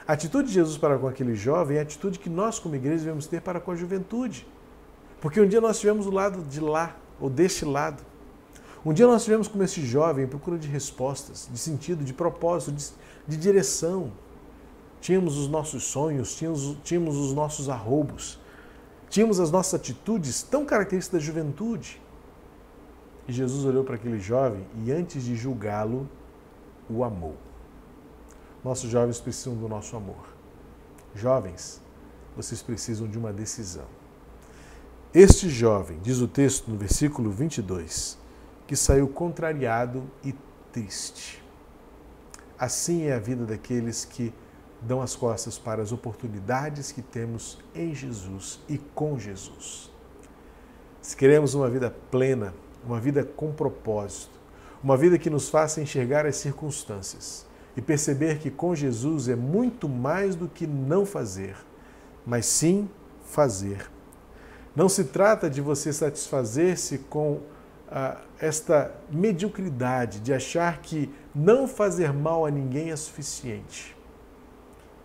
A 0.07 0.15
atitude 0.15 0.49
de 0.49 0.55
Jesus 0.55 0.79
para 0.79 0.99
com 0.99 1.07
aquele 1.07 1.35
jovem 1.35 1.77
é 1.77 1.81
a 1.81 1.83
atitude 1.83 2.19
que 2.19 2.31
nós, 2.31 2.59
como 2.59 2.75
igreja, 2.75 3.05
devemos 3.05 3.27
ter 3.27 3.43
para 3.43 3.61
com 3.61 3.71
a 3.71 3.77
juventude. 3.77 4.47
Porque 5.21 5.41
um 5.41 5.49
dia 5.49 5.61
nós 5.61 5.77
estivemos 5.77 6.07
do 6.07 6.13
lado 6.13 6.43
de 6.43 6.61
lá, 6.61 6.97
ou 7.21 7.29
deste 7.29 7.65
lado. 7.65 8.03
Um 8.85 8.93
dia 8.93 9.07
nós 9.07 9.23
estivemos 9.23 9.49
como 9.49 9.63
esse 9.65 9.85
jovem 9.85 10.25
em 10.25 10.29
procura 10.29 10.57
de 10.57 10.69
respostas, 10.69 11.49
de 11.51 11.59
sentido, 11.59 12.05
de 12.05 12.15
propósito, 12.15 12.73
de, 12.73 12.87
de 13.27 13.37
direção. 13.37 14.13
Tínhamos 15.01 15.37
os 15.37 15.49
nossos 15.49 15.85
sonhos, 15.85 16.35
tínhamos, 16.37 16.77
tínhamos 16.85 17.17
os 17.17 17.35
nossos 17.35 17.69
arrobos, 17.69 18.39
tínhamos 19.09 19.41
as 19.41 19.51
nossas 19.51 19.75
atitudes 19.75 20.43
tão 20.43 20.65
características 20.65 21.21
da 21.21 21.25
juventude. 21.25 22.01
E 23.27 23.33
Jesus 23.33 23.65
olhou 23.65 23.85
para 23.85 23.97
aquele 23.97 24.19
jovem 24.19 24.65
e, 24.85 24.93
antes 24.93 25.25
de 25.25 25.37
julgá-lo, 25.37 26.09
o 26.89 27.05
amou. 27.05 27.37
Nossos 28.65 28.89
jovens 28.89 29.21
precisam 29.21 29.55
do 29.55 29.69
nosso 29.69 29.97
amor. 29.97 30.35
Jovens, 31.15 31.81
vocês 32.37 32.63
precisam 32.63 33.07
de 33.07 33.19
uma 33.19 33.33
decisão. 33.33 33.87
Este 35.15 35.49
jovem, 35.49 35.99
diz 36.03 36.21
o 36.21 36.29
texto 36.29 36.71
no 36.71 36.77
versículo 36.77 37.31
22, 37.31 38.19
que 38.67 38.77
saiu 38.77 39.09
contrariado 39.09 40.05
e 40.23 40.35
triste. 40.71 41.43
Assim 42.59 43.05
é 43.05 43.15
a 43.15 43.19
vida 43.19 43.47
daqueles 43.47 44.05
que 44.05 44.35
dão 44.83 45.01
as 45.01 45.17
costas 45.17 45.59
para 45.59 45.81
as 45.81 45.93
oportunidades 45.93 46.93
que 46.93 47.01
temos 47.01 47.59
em 47.75 47.95
Jesus 47.95 48.61
e 48.69 48.77
com 48.77 49.19
Jesus. 49.19 49.91
Se 51.01 51.17
queremos 51.17 51.55
uma 51.55 51.71
vida 51.71 51.91
plena, 52.11 52.53
uma 52.85 53.01
vida 53.01 53.25
com 53.25 53.51
propósito, 53.51 54.39
uma 54.85 54.97
vida 54.97 55.19
que 55.19 55.31
nos 55.31 55.49
faça 55.49 55.81
enxergar 55.81 56.27
as 56.27 56.37
circunstâncias 56.37 57.47
e 57.75 57.81
perceber 57.81 58.41
que 58.41 58.51
com 58.51 58.75
Jesus 58.75 59.27
é 59.27 59.35
muito 59.35 59.89
mais 59.89 60.37
do 60.37 60.49
que 60.49 60.67
não 60.67 61.07
fazer, 61.07 61.57
mas 62.27 62.45
sim 62.45 62.91
fazer. 63.25 63.91
Não 64.79 64.89
se 64.89 65.03
trata 65.03 65.51
de 65.51 65.61
você 65.61 65.93
satisfazer-se 65.93 66.99
com 66.99 67.41
ah, 67.91 68.21
esta 68.39 68.95
mediocridade 69.11 70.21
de 70.21 70.33
achar 70.33 70.81
que 70.81 71.13
não 71.35 71.67
fazer 71.67 72.13
mal 72.13 72.47
a 72.47 72.51
ninguém 72.53 72.93
é 72.93 72.95
suficiente, 72.95 73.97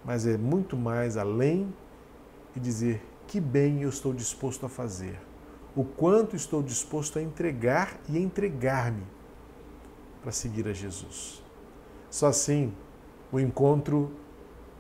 mas 0.06 0.28
é 0.28 0.38
muito 0.38 0.78
mais 0.78 1.18
além 1.18 1.74
e 2.56 2.60
dizer 2.60 3.04
que 3.26 3.40
bem 3.40 3.82
eu 3.82 3.90
estou 3.90 4.14
disposto 4.14 4.64
a 4.64 4.70
fazer, 4.70 5.20
o 5.76 5.84
quanto 5.84 6.36
estou 6.36 6.62
disposto 6.62 7.18
a 7.18 7.22
entregar 7.24 8.00
e 8.08 8.20
entregar-me 8.20 9.08
para 10.22 10.32
seguir 10.32 10.68
a 10.68 10.74
Jesus. 10.74 11.42
Só 12.12 12.28
assim 12.28 12.72
o 13.32 13.40
encontro 13.40 14.12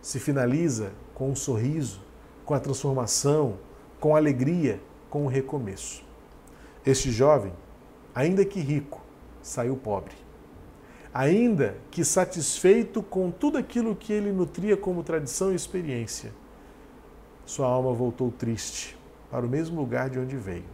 se 0.03 0.19
finaliza 0.19 0.91
com 1.15 1.31
um 1.31 1.35
sorriso, 1.35 1.99
com 2.45 2.53
a 2.53 2.59
transformação, 2.59 3.57
com 4.03 4.17
alegria, 4.17 4.81
com 5.09 5.23
o 5.23 5.29
recomeço. 5.29 6.03
Este 6.85 7.09
jovem, 7.09 7.53
ainda 8.13 8.43
que 8.43 8.59
rico, 8.59 9.01
saiu 9.41 9.77
pobre. 9.77 10.13
Ainda 11.13 11.77
que 11.89 12.03
satisfeito 12.03 13.01
com 13.01 13.31
tudo 13.31 13.57
aquilo 13.57 13.95
que 13.95 14.11
ele 14.11 14.33
nutria 14.33 14.75
como 14.75 15.03
tradição 15.03 15.53
e 15.53 15.55
experiência, 15.55 16.33
sua 17.45 17.65
alma 17.65 17.93
voltou 17.93 18.29
triste 18.29 18.99
para 19.31 19.45
o 19.45 19.49
mesmo 19.49 19.79
lugar 19.79 20.09
de 20.09 20.19
onde 20.19 20.35
veio. 20.35 20.65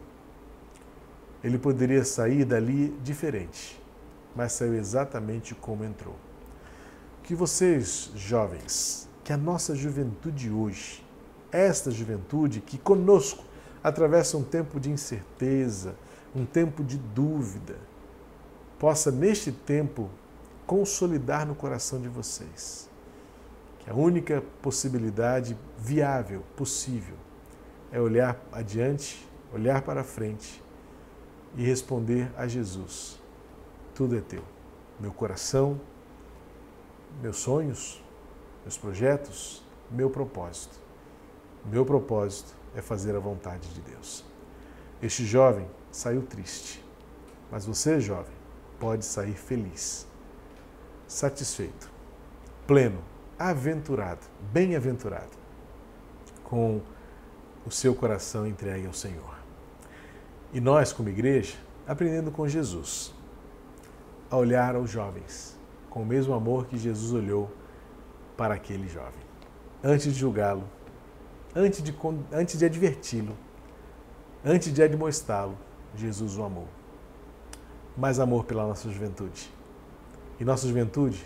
Ele 1.43 1.59
poderia 1.59 2.03
sair 2.03 2.45
dali 2.45 2.97
diferente, 3.03 3.79
mas 4.35 4.53
saiu 4.53 4.73
exatamente 4.73 5.53
como 5.53 5.83
entrou. 5.83 6.15
Que 7.21 7.35
vocês, 7.35 8.11
jovens, 8.15 9.07
que 9.23 9.31
a 9.31 9.37
nossa 9.37 9.75
juventude 9.75 10.49
hoje, 10.49 11.07
esta 11.51 11.91
juventude 11.91 12.61
que 12.61 12.77
conosco 12.77 13.43
atravessa 13.83 14.37
um 14.37 14.43
tempo 14.43 14.79
de 14.79 14.89
incerteza, 14.89 15.95
um 16.35 16.45
tempo 16.45 16.83
de 16.83 16.97
dúvida, 16.97 17.75
possa 18.77 19.11
neste 19.11 19.51
tempo 19.51 20.09
consolidar 20.65 21.45
no 21.45 21.55
coração 21.55 21.99
de 21.99 22.07
vocês 22.07 22.89
que 23.79 23.89
a 23.89 23.93
única 23.93 24.43
possibilidade 24.61 25.57
viável, 25.77 26.43
possível, 26.55 27.15
é 27.91 27.99
olhar 27.99 28.39
adiante, 28.51 29.27
olhar 29.53 29.81
para 29.81 30.03
frente 30.03 30.61
e 31.55 31.63
responder 31.63 32.29
a 32.37 32.45
Jesus 32.45 33.19
tudo 33.99 34.17
é 34.17 34.21
teu. 34.21 34.41
Meu 34.97 35.11
coração, 35.11 35.77
meus 37.21 37.35
sonhos, 37.35 38.01
meus 38.63 38.77
projetos, 38.77 39.61
meu 39.91 40.09
propósito. 40.09 40.79
Meu 41.65 41.85
propósito 41.85 42.53
é 42.75 42.81
fazer 42.81 43.15
a 43.15 43.19
vontade 43.19 43.67
de 43.69 43.81
Deus. 43.81 44.23
Este 45.01 45.25
jovem 45.25 45.67
saiu 45.91 46.21
triste, 46.21 46.83
mas 47.51 47.65
você, 47.65 47.99
jovem, 47.99 48.33
pode 48.79 49.05
sair 49.05 49.33
feliz, 49.33 50.07
satisfeito, 51.07 51.91
pleno, 52.67 53.01
aventurado, 53.37 54.25
bem-aventurado, 54.51 55.37
com 56.43 56.81
o 57.65 57.71
seu 57.71 57.93
coração 57.95 58.47
entregue 58.47 58.87
ao 58.87 58.93
Senhor. 58.93 59.37
E 60.51 60.59
nós, 60.59 60.91
como 60.91 61.09
igreja, 61.09 61.55
aprendendo 61.87 62.31
com 62.31 62.47
Jesus, 62.47 63.13
a 64.29 64.37
olhar 64.37 64.75
aos 64.75 64.89
jovens 64.89 65.57
com 65.89 66.03
o 66.03 66.05
mesmo 66.05 66.33
amor 66.33 66.67
que 66.67 66.77
Jesus 66.77 67.13
olhou 67.13 67.51
para 68.37 68.53
aquele 68.53 68.87
jovem. 68.87 69.21
Antes 69.83 70.13
de 70.13 70.19
julgá-lo, 70.19 70.63
antes 71.55 71.81
de, 71.81 71.95
antes 72.31 72.57
de 72.57 72.65
adverti-lo, 72.65 73.35
antes 74.43 74.73
de 74.73 74.81
admoestá-lo, 74.81 75.57
Jesus 75.95 76.37
o 76.37 76.43
amou. 76.43 76.67
Mais 77.97 78.19
amor 78.19 78.45
pela 78.45 78.65
nossa 78.65 78.89
juventude. 78.89 79.51
E 80.39 80.45
nossa 80.45 80.67
juventude, 80.67 81.25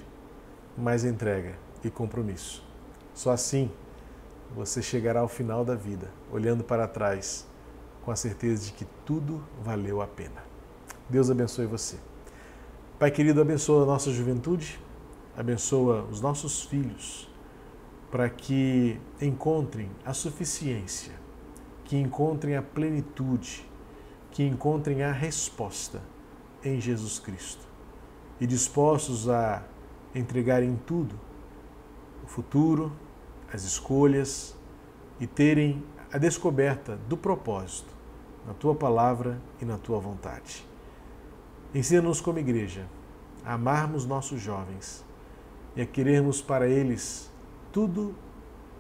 mais 0.78 1.06
entrega 1.06 1.56
e 1.84 1.90
compromisso. 1.90 2.64
Só 3.14 3.32
assim 3.32 3.70
você 4.56 4.82
chegará 4.82 5.22
ao 5.22 5.28
final 5.28 5.66
da 5.66 5.76
vida, 5.76 6.10
olhando 6.32 6.64
para 6.64 6.88
trás, 6.88 7.46
com 8.04 8.12
a 8.12 8.16
certeza 8.16 8.66
de 8.66 8.74
que 8.74 8.86
tudo 9.06 9.44
valeu 9.64 10.02
a 10.02 10.08
pena. 10.08 10.44
Deus 11.10 11.30
abençoe 11.30 11.66
você. 11.66 11.98
Pai 13.00 13.12
querido, 13.12 13.42
abençoa 13.42 13.84
a 13.84 13.86
nossa 13.86 14.12
juventude, 14.12 14.80
abençoa 15.36 16.04
os 16.04 16.22
nossos 16.22 16.64
filhos, 16.64 17.30
para 18.14 18.30
que 18.30 19.02
encontrem 19.20 19.90
a 20.06 20.14
suficiência, 20.14 21.14
que 21.84 21.98
encontrem 21.98 22.56
a 22.56 22.62
plenitude, 22.62 23.68
que 24.30 24.44
encontrem 24.44 25.02
a 25.02 25.12
resposta 25.12 26.00
em 26.64 26.80
Jesus 26.80 27.18
Cristo. 27.18 27.66
E 28.40 28.46
dispostos 28.46 29.28
a 29.28 29.64
entregarem 30.14 30.80
tudo, 30.86 31.20
o 32.24 32.28
futuro, 32.28 32.94
as 33.52 33.64
escolhas, 33.64 34.56
e 35.20 35.26
terem 35.26 35.84
a 36.12 36.20
descoberta 36.20 37.00
do 37.10 37.18
propósito 37.18 37.92
na 38.46 38.54
tua 38.54 38.76
palavra 38.76 39.42
e 39.60 39.66
na 39.66 39.80
tua 39.80 40.00
vontade. 40.00 40.64
Ensina-nos 41.74 42.22
como 42.22 42.38
igreja 42.38 42.86
a 43.44 43.56
amarmos 43.56 44.06
nossos 44.06 44.40
jovens 44.40 45.04
e 45.76 45.82
a 45.82 45.86
querermos 45.88 46.44
para 46.44 46.68
eles 46.68 47.33
tudo 47.74 48.16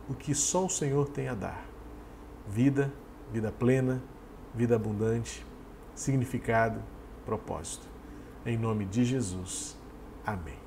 o 0.08 0.14
que 0.14 0.34
só 0.34 0.66
o 0.66 0.70
Senhor 0.70 1.10
tem 1.10 1.28
a 1.28 1.34
dar: 1.34 1.66
vida, 2.48 2.94
vida 3.32 3.52
plena, 3.52 4.02
vida 4.54 4.76
abundante, 4.76 5.46
significado, 5.96 6.80
propósito. 7.26 7.88
Em 8.46 8.58
nome 8.58 8.86
de 8.86 9.04
Jesus. 9.04 9.76
Amém. 10.26 10.63